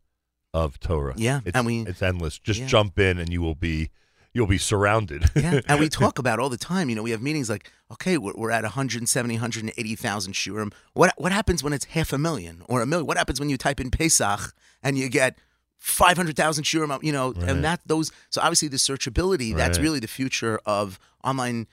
of 0.53 0.79
Torah. 0.79 1.13
Yeah, 1.17 1.41
it's, 1.45 1.57
and 1.57 1.65
we- 1.65 1.81
it's 1.81 2.01
endless. 2.01 2.39
Just 2.39 2.61
yeah. 2.61 2.67
jump 2.67 2.99
in, 2.99 3.17
and 3.17 3.31
you 3.31 3.41
will 3.41 3.55
be 3.55 3.89
you'll 4.33 4.47
be 4.47 4.57
surrounded. 4.57 5.25
yeah, 5.35 5.61
and 5.67 5.79
we 5.79 5.89
talk 6.01 6.19
about 6.19 6.39
all 6.39 6.49
the 6.49 6.57
time. 6.57 6.89
You 6.89 6.95
know, 6.95 7.03
we 7.03 7.11
have 7.11 7.21
meetings 7.21 7.49
like, 7.49 7.71
okay, 7.91 8.17
we're, 8.17 8.33
we're 8.35 8.51
at 8.51 8.63
170, 8.63 9.35
180,000 9.35 10.33
shiurim. 10.33 10.73
What 10.93 11.13
what 11.17 11.31
happens 11.31 11.63
when 11.63 11.73
it's 11.73 11.85
half 11.85 12.13
a 12.13 12.17
million 12.17 12.63
or 12.67 12.81
a 12.81 12.85
million? 12.85 13.07
What 13.07 13.17
happens 13.17 13.39
when 13.39 13.49
you 13.49 13.57
type 13.57 13.79
in 13.79 13.91
Pesach 13.91 14.53
and 14.81 14.97
you 14.97 15.09
get 15.09 15.37
500,000 15.83 16.63
shiurim? 16.63 17.03
You 17.03 17.11
know, 17.11 17.33
Right. 17.33 17.49
and 17.49 17.63
that 17.63 17.81
those. 17.85 18.09
So 18.29 18.41
obviously, 18.41 18.69
the 18.69 18.77
searchability 18.77 19.55
that's 19.55 19.77
really 19.79 19.99
the 19.99 20.07
future 20.07 20.59
of 20.65 20.97
online 21.23 21.67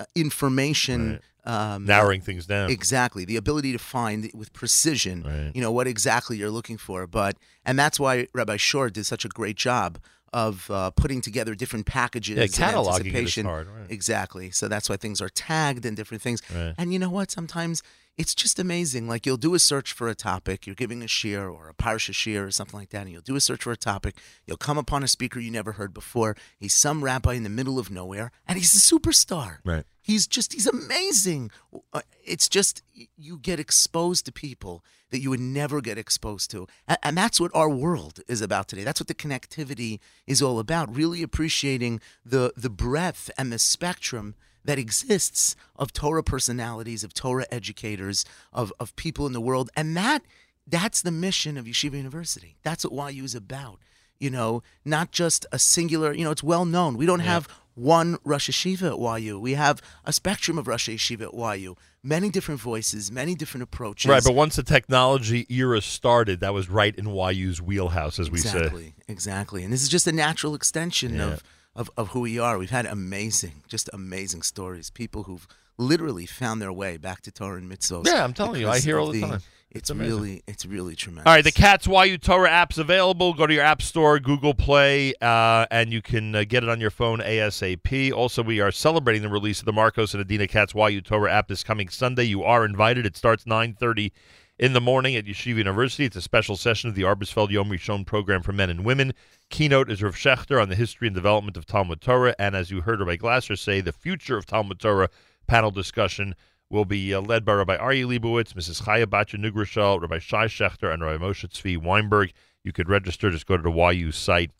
uh, 0.00 0.04
information. 0.16 1.20
Um, 1.44 1.86
Narrowing 1.86 2.20
things 2.20 2.46
down. 2.46 2.70
Exactly. 2.70 3.24
The 3.24 3.36
ability 3.36 3.72
to 3.72 3.78
find 3.78 4.30
with 4.34 4.52
precision, 4.52 5.22
Right. 5.24 5.52
you 5.54 5.60
know, 5.60 5.72
what 5.72 5.86
exactly 5.88 6.36
you're 6.36 6.50
looking 6.52 6.76
for. 6.78 7.06
But 7.06 7.36
and 7.64 7.78
that's 7.78 7.98
why 8.00 8.28
Rabbi 8.32 8.56
Shur 8.56 8.90
did 8.90 9.06
such 9.06 9.24
a 9.24 9.28
great 9.28 9.56
job 9.56 9.98
of 10.32 10.70
uh, 10.70 10.90
putting 10.92 11.20
together 11.20 11.54
different 11.54 11.84
packages 11.86 12.36
Yeah, 12.36 12.44
in 12.44 12.48
cataloging 12.48 12.88
anticipation. 13.06 13.44
hard, 13.46 13.66
right. 13.68 13.90
Exactly. 13.90 14.50
So 14.50 14.66
that's 14.66 14.88
why 14.88 14.96
things 14.96 15.20
are 15.20 15.28
tagged 15.28 15.84
and 15.84 15.94
different 15.96 16.22
things. 16.22 16.40
Right. 16.54 16.74
And 16.78 16.92
you 16.92 16.98
know 16.98 17.10
what? 17.10 17.30
Sometimes 17.30 17.82
it's 18.18 18.34
just 18.34 18.58
amazing. 18.58 19.08
Like 19.08 19.24
you'll 19.26 19.36
do 19.36 19.54
a 19.54 19.58
search 19.58 19.92
for 19.92 20.08
a 20.08 20.14
topic, 20.14 20.66
you're 20.66 20.74
giving 20.74 21.02
a 21.02 21.06
shiur 21.06 21.52
or 21.52 21.68
a 21.68 21.74
parsha 21.74 22.12
shiur 22.12 22.46
or 22.46 22.50
something 22.50 22.78
like 22.78 22.90
that, 22.90 23.02
and 23.02 23.10
you'll 23.10 23.22
do 23.22 23.36
a 23.36 23.40
search 23.40 23.62
for 23.62 23.72
a 23.72 23.76
topic. 23.76 24.16
You'll 24.46 24.56
come 24.56 24.78
upon 24.78 25.02
a 25.02 25.08
speaker 25.08 25.40
you 25.40 25.50
never 25.50 25.72
heard 25.72 25.94
before. 25.94 26.36
He's 26.58 26.74
some 26.74 27.02
rabbi 27.02 27.34
in 27.34 27.42
the 27.42 27.48
middle 27.48 27.78
of 27.78 27.90
nowhere, 27.90 28.30
and 28.46 28.58
he's 28.58 28.74
a 28.74 28.94
superstar. 28.94 29.58
Right. 29.64 29.84
He's 30.04 30.26
just, 30.26 30.52
he's 30.52 30.66
amazing. 30.66 31.52
Uh, 31.92 32.00
It's 32.24 32.48
just, 32.48 32.82
you 33.16 33.38
get 33.38 33.60
exposed 33.60 34.26
to 34.26 34.32
people 34.32 34.84
that 35.10 35.20
you 35.20 35.30
would 35.30 35.40
never 35.40 35.80
get 35.80 35.96
exposed 35.96 36.50
to. 36.50 36.66
And 37.02 37.16
that's 37.16 37.38
what 37.40 37.52
our 37.54 37.68
world 37.68 38.20
is 38.26 38.40
about 38.40 38.66
today. 38.66 38.82
That's 38.82 38.98
what 38.98 39.06
the 39.06 39.14
connectivity 39.14 40.00
is 40.26 40.42
all 40.42 40.58
about. 40.58 40.94
Really 40.94 41.22
appreciating 41.22 42.00
the, 42.24 42.52
the 42.56 42.70
breadth 42.70 43.30
and 43.38 43.52
the 43.52 43.58
spectrum 43.60 44.34
that 44.64 44.78
exists 44.78 45.56
of 45.76 45.92
Torah 45.92 46.22
personalities, 46.22 47.02
of 47.04 47.14
Torah 47.14 47.46
educators, 47.50 48.24
of, 48.52 48.72
of 48.78 48.94
people 48.96 49.26
in 49.26 49.32
the 49.32 49.40
world. 49.40 49.70
And 49.76 49.96
that 49.96 50.22
that's 50.66 51.02
the 51.02 51.10
mission 51.10 51.56
of 51.56 51.64
Yeshiva 51.64 51.94
University. 51.94 52.56
That's 52.62 52.84
what 52.84 53.14
YU 53.14 53.24
is 53.24 53.34
about. 53.34 53.78
You 54.20 54.30
know, 54.30 54.62
not 54.84 55.10
just 55.10 55.44
a 55.50 55.58
singular, 55.58 56.12
you 56.12 56.24
know, 56.24 56.30
it's 56.30 56.44
well 56.44 56.64
known. 56.64 56.96
We 56.96 57.06
don't 57.06 57.20
have 57.20 57.48
one 57.74 58.18
Rosh 58.22 58.48
Yeshiva 58.48 58.92
at 59.16 59.22
YU. 59.22 59.40
We 59.40 59.54
have 59.54 59.82
a 60.04 60.12
spectrum 60.12 60.58
of 60.58 60.68
Rosh 60.68 60.88
Yeshiva 60.88 61.26
at 61.52 61.58
YU. 61.58 61.76
Many 62.04 62.30
different 62.30 62.60
voices, 62.60 63.10
many 63.10 63.34
different 63.34 63.62
approaches. 63.62 64.08
Right, 64.08 64.22
but 64.22 64.34
once 64.34 64.54
the 64.56 64.62
technology 64.62 65.46
era 65.48 65.80
started, 65.80 66.40
that 66.40 66.54
was 66.54 66.68
right 66.68 66.94
in 66.94 67.06
YU's 67.12 67.60
wheelhouse, 67.60 68.18
as 68.20 68.30
we 68.30 68.38
say. 68.38 68.58
Exactly, 68.58 68.94
exactly. 69.08 69.64
And 69.64 69.72
this 69.72 69.82
is 69.82 69.88
just 69.88 70.06
a 70.06 70.12
natural 70.12 70.54
extension 70.54 71.16
Yeah. 71.16 71.32
of, 71.32 71.42
of, 71.74 71.90
of 71.96 72.08
who 72.08 72.20
we 72.20 72.38
are. 72.38 72.58
We've 72.58 72.70
had 72.70 72.86
amazing, 72.86 73.62
just 73.68 73.88
amazing 73.92 74.42
stories. 74.42 74.90
People 74.90 75.24
who've 75.24 75.46
literally 75.78 76.26
found 76.26 76.60
their 76.60 76.72
way 76.72 76.96
back 76.96 77.22
to 77.22 77.30
Torah 77.30 77.58
and 77.58 77.70
mitzvot. 77.70 78.06
Yeah, 78.06 78.24
I'm 78.24 78.34
telling 78.34 78.60
you, 78.60 78.68
I 78.68 78.78
hear 78.78 78.98
all 78.98 79.10
the 79.10 79.20
time. 79.20 79.40
It's, 79.74 79.88
It's 79.88 79.98
really, 79.98 80.42
it's 80.46 80.66
really 80.66 80.94
tremendous. 80.94 81.26
All 81.26 81.34
right, 81.34 81.42
the 81.42 81.50
Katz 81.50 81.86
YU 81.86 82.18
Torah 82.18 82.50
app's 82.50 82.76
available. 82.76 83.32
Go 83.32 83.46
to 83.46 83.54
your 83.54 83.62
app 83.64 83.80
store, 83.80 84.18
Google 84.18 84.52
Play, 84.52 85.14
uh, 85.22 85.64
and 85.70 85.90
you 85.90 86.02
can 86.02 86.34
uh, 86.34 86.44
get 86.46 86.62
it 86.62 86.68
on 86.68 86.78
your 86.78 86.90
phone 86.90 87.20
ASAP. 87.20 88.12
Also, 88.12 88.42
we 88.42 88.60
are 88.60 88.70
celebrating 88.70 89.22
the 89.22 89.30
release 89.30 89.60
of 89.60 89.64
the 89.64 89.72
Marcos 89.72 90.12
and 90.12 90.20
Adina 90.20 90.46
Katz 90.46 90.74
YU 90.74 91.00
Torah 91.00 91.32
app 91.32 91.48
this 91.48 91.64
coming 91.64 91.88
Sunday. 91.88 92.24
You 92.24 92.42
are 92.42 92.66
invited. 92.66 93.06
It 93.06 93.16
starts 93.16 93.44
9.30 93.44 94.12
in 94.62 94.74
the 94.74 94.80
morning 94.80 95.16
at 95.16 95.24
Yeshiva 95.24 95.56
University. 95.56 96.04
It's 96.04 96.14
a 96.14 96.22
special 96.22 96.56
session 96.56 96.88
of 96.88 96.94
the 96.94 97.02
Arbisfeld 97.02 97.50
Yom 97.50 97.68
Rishon 97.68 98.06
program 98.06 98.42
for 98.42 98.52
men 98.52 98.70
and 98.70 98.84
women. 98.84 99.12
Keynote 99.50 99.90
is 99.90 100.04
Rav 100.04 100.14
Schachter 100.14 100.62
on 100.62 100.68
the 100.68 100.76
history 100.76 101.08
and 101.08 101.16
development 101.16 101.56
of 101.56 101.66
Talmud 101.66 102.00
Torah. 102.00 102.36
And 102.38 102.54
as 102.54 102.70
you 102.70 102.82
heard 102.82 103.00
Rabbi 103.00 103.16
Glasser 103.16 103.56
say, 103.56 103.80
the 103.80 103.90
future 103.90 104.36
of 104.36 104.46
Talmud 104.46 104.78
Torah 104.78 105.10
panel 105.48 105.72
discussion 105.72 106.36
will 106.70 106.84
be 106.84 107.12
uh, 107.12 107.20
led 107.20 107.44
by 107.44 107.54
Rabbi 107.54 107.76
Aryeh 107.76 108.06
Leibowitz, 108.06 108.52
Mrs. 108.52 108.84
Chaya 108.84 109.04
Batya 109.04 109.44
Neugroschl, 109.44 110.00
Rabbi 110.00 110.20
Shai 110.20 110.46
Schachter, 110.46 110.94
and 110.94 111.02
Rabbi 111.02 111.24
Moshe 111.24 111.48
Tzvi 111.48 111.76
Weinberg. 111.76 112.30
You 112.62 112.70
could 112.70 112.88
register. 112.88 113.32
Just 113.32 113.46
go 113.46 113.56
to 113.56 113.62
the 113.64 113.72
YU 113.72 114.12
site 114.12 114.52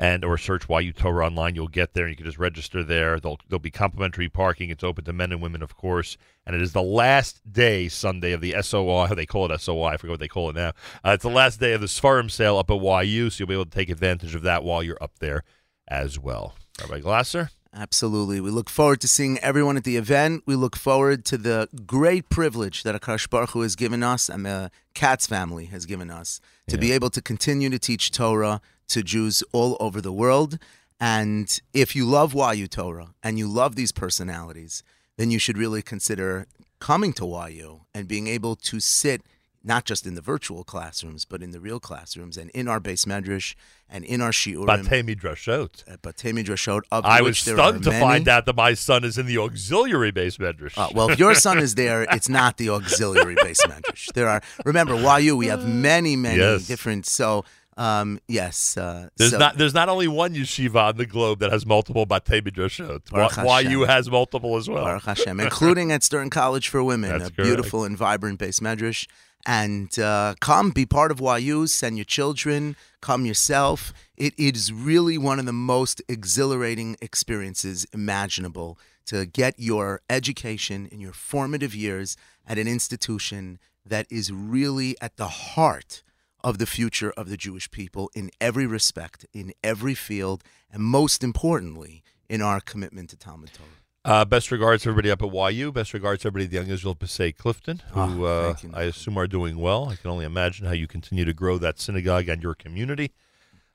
and 0.00 0.24
or 0.24 0.38
search 0.38 0.64
YU 0.66 0.92
Torah 0.94 1.26
online. 1.26 1.54
You'll 1.54 1.68
get 1.68 1.92
there. 1.92 2.08
You 2.08 2.16
can 2.16 2.24
just 2.24 2.38
register 2.38 2.82
there. 2.82 3.20
There'll, 3.20 3.38
there'll 3.48 3.60
be 3.60 3.70
complimentary 3.70 4.30
parking. 4.30 4.70
It's 4.70 4.82
open 4.82 5.04
to 5.04 5.12
men 5.12 5.30
and 5.30 5.42
women, 5.42 5.62
of 5.62 5.76
course. 5.76 6.16
And 6.46 6.56
it 6.56 6.62
is 6.62 6.72
the 6.72 6.82
last 6.82 7.40
day, 7.52 7.86
Sunday, 7.88 8.32
of 8.32 8.40
the 8.40 8.56
SOI. 8.60 9.08
They 9.20 9.26
call 9.26 9.52
it 9.52 9.60
SOI. 9.60 9.88
I 9.88 9.96
forget 9.98 10.12
what 10.12 10.20
they 10.20 10.28
call 10.28 10.48
it 10.48 10.56
now. 10.56 10.68
Uh, 11.04 11.10
it's 11.10 11.22
the 11.22 11.28
last 11.28 11.60
day 11.60 11.74
of 11.74 11.82
the 11.82 11.86
Sfarim 11.86 12.30
sale 12.30 12.56
up 12.56 12.70
at 12.70 13.04
YU, 13.04 13.28
so 13.28 13.42
you'll 13.42 13.48
be 13.48 13.54
able 13.54 13.66
to 13.66 13.70
take 13.70 13.90
advantage 13.90 14.34
of 14.34 14.40
that 14.42 14.64
while 14.64 14.82
you're 14.82 15.02
up 15.02 15.18
there 15.18 15.44
as 15.86 16.18
well. 16.18 16.54
Rabbi 16.80 17.00
Glasser? 17.00 17.50
Absolutely. 17.72 18.40
We 18.40 18.50
look 18.50 18.68
forward 18.68 19.00
to 19.00 19.08
seeing 19.08 19.38
everyone 19.38 19.76
at 19.76 19.84
the 19.84 19.96
event. 19.96 20.42
We 20.44 20.56
look 20.56 20.74
forward 20.74 21.24
to 21.26 21.38
the 21.38 21.68
great 21.86 22.28
privilege 22.28 22.82
that 22.82 23.00
Akash 23.00 23.30
Baruch 23.30 23.50
Hu 23.50 23.60
has 23.60 23.76
given 23.76 24.02
us 24.02 24.28
and 24.28 24.44
the 24.44 24.72
Katz 24.94 25.26
family 25.26 25.66
has 25.66 25.86
given 25.86 26.10
us 26.10 26.40
to 26.66 26.76
be 26.76 26.90
able 26.90 27.10
to 27.10 27.22
continue 27.22 27.70
to 27.70 27.78
teach 27.78 28.10
Torah 28.10 28.60
to 28.88 29.02
Jews 29.04 29.44
all 29.52 29.76
over 29.78 30.00
the 30.00 30.12
world. 30.12 30.58
And 30.98 31.60
if 31.72 31.94
you 31.94 32.06
love 32.06 32.34
YU 32.34 32.66
Torah 32.66 33.14
and 33.22 33.38
you 33.38 33.46
love 33.46 33.76
these 33.76 33.92
personalities, 33.92 34.82
then 35.16 35.30
you 35.30 35.38
should 35.38 35.56
really 35.56 35.80
consider 35.80 36.46
coming 36.80 37.12
to 37.14 37.24
YU 37.50 37.82
and 37.94 38.08
being 38.08 38.26
able 38.26 38.56
to 38.56 38.80
sit 38.80 39.22
not 39.62 39.84
just 39.84 40.06
in 40.06 40.14
the 40.14 40.22
virtual 40.22 40.64
classrooms, 40.64 41.24
but 41.24 41.42
in 41.42 41.50
the 41.50 41.60
real 41.60 41.78
classrooms 41.80 42.36
and 42.38 42.48
in 42.50 42.66
our 42.66 42.80
beis 42.80 43.04
medrash 43.06 43.54
and 43.90 44.04
in 44.04 44.20
our 44.22 44.30
shiurim 44.30 44.66
Batei 44.66 45.02
Midrashot. 45.04 45.84
at 45.86 46.00
Batei 46.00 46.32
Midrashot, 46.32 46.82
of 46.90 47.04
I 47.04 47.20
was 47.20 47.38
stunned 47.38 47.84
to 47.84 47.90
find 47.90 48.24
many. 48.24 48.30
out 48.30 48.46
that 48.46 48.56
my 48.56 48.72
son 48.74 49.04
is 49.04 49.18
in 49.18 49.26
the 49.26 49.36
auxiliary 49.38 50.12
beis 50.12 50.38
medrash. 50.38 50.78
Uh, 50.78 50.88
well, 50.94 51.10
if 51.10 51.18
your 51.18 51.34
son 51.34 51.58
is 51.58 51.74
there, 51.74 52.02
it's 52.04 52.28
not 52.28 52.56
the 52.56 52.70
auxiliary 52.70 53.34
beis 53.36 53.58
medrash. 53.66 54.06
There 54.14 54.28
are 54.28 54.40
remember 54.64 54.94
YU. 55.20 55.36
We 55.36 55.48
have 55.48 55.66
many, 55.68 56.16
many 56.16 56.38
Yes. 56.38 56.66
different. 56.66 57.04
So 57.06 57.44
um, 57.80 58.20
yes, 58.28 58.76
uh, 58.76 59.08
There's 59.16 59.30
so, 59.30 59.38
not 59.38 59.56
there's 59.56 59.72
not 59.72 59.88
only 59.88 60.06
one 60.06 60.34
yeshiva 60.34 60.88
on 60.88 60.96
the 60.98 61.06
globe 61.06 61.38
that 61.38 61.50
has 61.50 61.64
multiple 61.64 62.06
Batei 62.06 62.42
Midrashot. 62.42 63.10
Baruch 63.10 63.38
Why 63.38 63.62
Hashem. 63.62 63.72
YU 63.72 63.84
has 63.86 64.10
multiple 64.10 64.58
as 64.58 64.68
well. 64.68 64.84
Baruch 64.84 65.04
Hashem, 65.04 65.40
including 65.48 65.90
at 65.90 66.02
Stern 66.02 66.28
College 66.28 66.68
for 66.68 66.84
Women, 66.84 67.08
That's 67.08 67.30
a 67.30 67.32
correct. 67.32 67.46
beautiful 67.48 67.84
and 67.84 67.96
vibrant 67.96 68.38
beis 68.38 68.60
medrash. 68.60 69.06
And 69.46 69.98
uh, 69.98 70.34
come 70.40 70.72
be 70.72 70.84
part 70.84 71.10
of 71.10 71.22
YU. 71.22 71.66
Send 71.66 71.96
your 71.96 72.04
children. 72.04 72.76
Come 73.00 73.24
yourself. 73.24 73.94
It, 74.14 74.34
it 74.36 74.56
is 74.56 74.70
really 74.70 75.16
one 75.16 75.38
of 75.38 75.46
the 75.46 75.54
most 75.54 76.02
exhilarating 76.06 76.98
experiences 77.00 77.86
imaginable 77.94 78.78
to 79.06 79.24
get 79.24 79.54
your 79.56 80.02
education 80.10 80.86
in 80.92 81.00
your 81.00 81.14
formative 81.14 81.74
years 81.74 82.18
at 82.46 82.58
an 82.58 82.68
institution 82.68 83.58
that 83.86 84.06
is 84.10 84.30
really 84.30 84.96
at 85.00 85.16
the 85.16 85.28
heart 85.28 86.02
of 86.42 86.58
the 86.58 86.66
future 86.66 87.12
of 87.16 87.28
the 87.28 87.36
Jewish 87.36 87.70
people 87.70 88.10
in 88.14 88.30
every 88.40 88.66
respect, 88.66 89.26
in 89.32 89.52
every 89.62 89.94
field, 89.94 90.42
and 90.72 90.82
most 90.82 91.22
importantly, 91.22 92.02
in 92.28 92.42
our 92.42 92.60
commitment 92.60 93.10
to 93.10 93.16
Talmud 93.16 93.50
Torah. 93.52 93.68
Uh, 94.02 94.24
best 94.24 94.50
regards 94.50 94.84
to 94.84 94.88
everybody 94.88 95.10
up 95.10 95.22
at 95.22 95.52
YU. 95.52 95.70
Best 95.70 95.92
regards 95.92 96.22
to 96.22 96.28
everybody 96.28 96.46
at 96.46 96.50
the 96.50 96.56
Young 96.56 96.68
Israel 96.74 96.94
Passaic 96.94 97.36
Clifton, 97.36 97.82
who 97.90 98.24
Ah, 98.24 98.50
uh, 98.50 98.54
you, 98.62 98.70
I 98.72 98.84
assume 98.84 99.18
are 99.18 99.26
doing 99.26 99.58
well. 99.58 99.90
I 99.90 99.96
can 99.96 100.10
only 100.10 100.24
imagine 100.24 100.66
how 100.66 100.72
you 100.72 100.86
continue 100.86 101.26
to 101.26 101.34
grow 101.34 101.58
that 101.58 101.78
synagogue 101.78 102.28
and 102.28 102.42
your 102.42 102.54
community. 102.54 103.12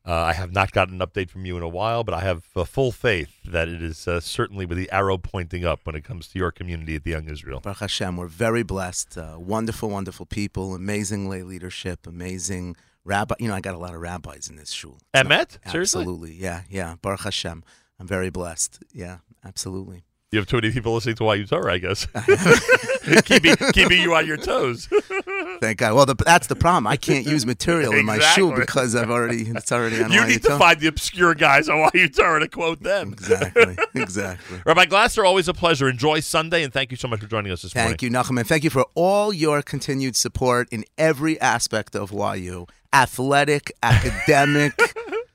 Uh, 0.08 0.14
I 0.14 0.34
have 0.34 0.52
not 0.52 0.72
gotten 0.72 1.02
an 1.02 1.08
update 1.08 1.32
from 1.32 1.46
you 1.46 1.58
in 1.58 1.64
a 1.64 1.68
while, 1.68 2.04
but 2.04 2.14
I 2.14 2.20
have 2.22 2.44
uh, 2.56 2.64
full 2.64 2.92
faith 2.92 3.42
that 3.44 3.68
it 3.68 3.82
is 3.82 4.08
uh, 4.08 4.20
certainly 4.20 4.66
with 4.66 4.78
the 4.78 4.92
arrow 4.92 5.18
pointing 5.18 5.66
up 5.66 5.80
when 5.84 5.96
it 5.96 6.04
comes 6.04 6.28
to 6.28 6.40
your 6.40 6.52
community 6.52 6.96
at 6.96 7.04
the 7.04 7.12
Young 7.12 7.28
Israel. 7.28 7.60
Baruch 7.60 7.80
Hashem, 7.80 8.16
we're 8.16 8.28
very 8.28 8.62
blessed. 8.62 9.18
Uh, 9.18 9.38
wonderful, 9.40 9.90
wonderful 9.90 10.28
people, 10.28 10.76
amazing 10.76 11.28
lay 11.28 11.42
leadership, 11.42 12.06
amazing 12.06 12.76
rabbi. 13.04 13.34
You 13.40 13.48
know, 13.48 13.56
I 13.56 13.62
got 13.62 13.74
a 13.74 13.80
lot 13.80 13.96
of 13.96 14.02
rabbis 14.02 14.48
in 14.48 14.58
this 14.58 14.72
shul. 14.72 15.00
Emet? 15.14 15.58
Seriously? 15.72 16.02
Absolutely. 16.02 16.34
Yeah, 16.36 16.62
yeah. 16.70 16.96
Baruch 17.02 17.22
Hashem. 17.22 17.64
I'm 18.00 18.08
very 18.08 18.30
blessed. 18.30 18.84
Yeah, 18.94 19.20
absolutely. 19.44 20.04
You 20.36 20.40
have 20.42 20.48
too 20.50 20.58
many 20.58 20.70
people 20.70 20.94
listening 20.94 21.16
to 21.16 21.34
YU 21.34 21.46
Torah, 21.46 21.76
I 21.76 21.78
guess. 21.78 22.08
keeping, 23.24 23.56
keeping 23.72 24.02
you 24.02 24.14
on 24.16 24.28
your 24.28 24.36
toes. 24.36 24.90
Thank 25.62 25.78
God. 25.78 25.94
Well, 25.96 26.06
the, 26.06 26.16
that's 26.16 26.48
the 26.48 26.58
problem. 26.58 26.88
I 26.88 26.98
can't 26.98 27.26
use 27.26 27.46
material 27.46 27.94
in 27.94 28.04
my 28.04 28.20
shul 28.20 28.50
Exactly. 28.50 28.62
because 28.66 28.96
I've 28.98 29.10
already 29.10 29.44
it's 29.44 29.72
already 29.72 30.04
on 30.04 30.12
You 30.12 30.26
need 30.28 30.44
to 30.44 30.58
find 30.58 30.78
the 30.78 30.88
obscure 30.88 31.36
guys 31.36 31.70
on 31.70 31.90
YU 31.94 32.10
Torah 32.10 32.42
to 32.42 32.50
quote 32.50 32.84
them. 32.84 33.14
Exactly. 33.14 33.78
Exactly. 33.96 34.60
Rabbi 34.66 34.86
Glasser, 34.88 35.24
always 35.24 35.48
a 35.48 35.54
pleasure. 35.54 35.88
Enjoy 35.88 36.20
Sunday, 36.20 36.64
and 36.64 36.74
thank 36.74 36.92
you 36.92 36.98
so 36.98 37.08
much 37.08 37.22
for 37.22 37.28
joining 37.28 37.54
us 37.54 37.62
this 37.62 37.74
morning. 37.74 37.92
Thank 37.92 38.02
you, 38.02 38.10
Nachum, 38.10 38.38
and 38.38 38.46
thank 38.46 38.66
you 38.66 38.70
for 38.70 38.86
all 38.94 39.32
your 39.32 39.62
continued 39.62 40.18
support 40.18 40.68
in 40.70 40.84
every 40.98 41.40
aspect 41.40 41.96
of 41.96 42.12
YU 42.12 42.68
athletic, 42.92 43.72
academic, 43.84 44.74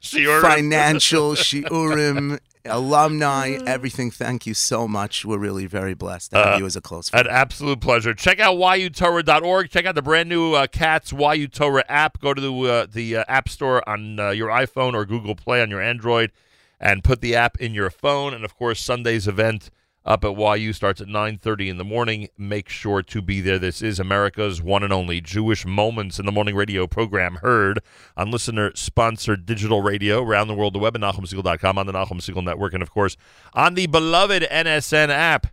Shiurim. 0.02 0.42
financial, 0.42 1.32
shiurim, 1.32 2.38
alumni, 2.64 3.59
everything. 3.66 4.11
Thank 4.11 4.46
you 4.46 4.55
so 4.55 4.87
much. 4.88 5.25
We're 5.25 5.38
really 5.38 5.66
very 5.66 5.94
blessed 5.94 6.33
to 6.33 6.37
have 6.37 6.55
Uh, 6.55 6.59
you 6.59 6.66
as 6.66 6.77
a 6.77 6.81
close 6.81 7.09
friend. 7.09 7.27
An 7.27 7.33
absolute 7.33 7.81
pleasure. 7.81 8.14
Check 8.14 8.40
out 8.40 8.57
yutorah.org. 8.57 9.70
Check 9.70 9.87
out 9.87 9.94
the 9.94 10.03
brand 10.03 10.29
new 10.29 10.55
uh, 10.55 10.66
Katz 10.66 11.12
YU 11.12 11.49
Torah 11.49 11.85
app. 11.88 12.20
Go 12.20 12.35
to 12.35 12.40
the, 12.40 12.53
uh, 12.53 12.87
the 12.90 13.18
uh, 13.18 13.25
App 13.29 13.49
Store 13.49 13.87
on 13.88 14.18
uh, 14.18 14.31
your 14.31 14.49
iPhone 14.49 14.94
or 14.94 15.05
Google 15.05 15.35
Play 15.35 15.62
on 15.62 15.70
your 15.70 15.81
Android 15.81 16.33
and 16.79 17.05
put 17.05 17.20
the 17.20 17.35
app 17.35 17.61
in 17.61 17.75
your 17.75 17.90
phone. 17.90 18.35
And, 18.35 18.44
of 18.44 18.57
course, 18.57 18.81
Sunday's 18.81 19.29
event 19.29 19.70
up 20.04 20.24
at 20.24 20.36
YU 20.58 20.72
starts 20.72 21.00
at 21.00 21.08
9.30 21.08 21.68
in 21.68 21.78
the 21.78 21.84
morning. 21.84 22.28
Make 22.38 22.68
sure 22.68 23.02
to 23.02 23.22
be 23.22 23.40
there. 23.40 23.58
This 23.58 23.82
is 23.82 24.00
America's 24.00 24.62
one 24.62 24.82
and 24.82 24.92
only 24.92 25.20
Jewish 25.20 25.66
Moments 25.66 26.18
in 26.18 26.26
the 26.26 26.32
Morning 26.32 26.54
radio 26.54 26.86
program 26.86 27.36
heard 27.36 27.80
on 28.16 28.30
listener-sponsored 28.30 29.46
digital 29.46 29.82
radio 29.82 30.22
around 30.22 30.48
the 30.48 30.54
world, 30.54 30.74
the 30.74 30.78
web 30.78 30.96
at 30.96 31.02
NachumSegal.com, 31.02 31.78
on 31.78 31.86
the 31.86 31.92
Nachum 31.92 32.20
Segal 32.20 32.44
Network, 32.44 32.72
and, 32.72 32.82
of 32.82 32.90
course, 32.90 33.16
on 33.54 33.74
the 33.74 33.86
beloved 33.86 34.42
NSN 34.50 35.08
app. 35.08 35.46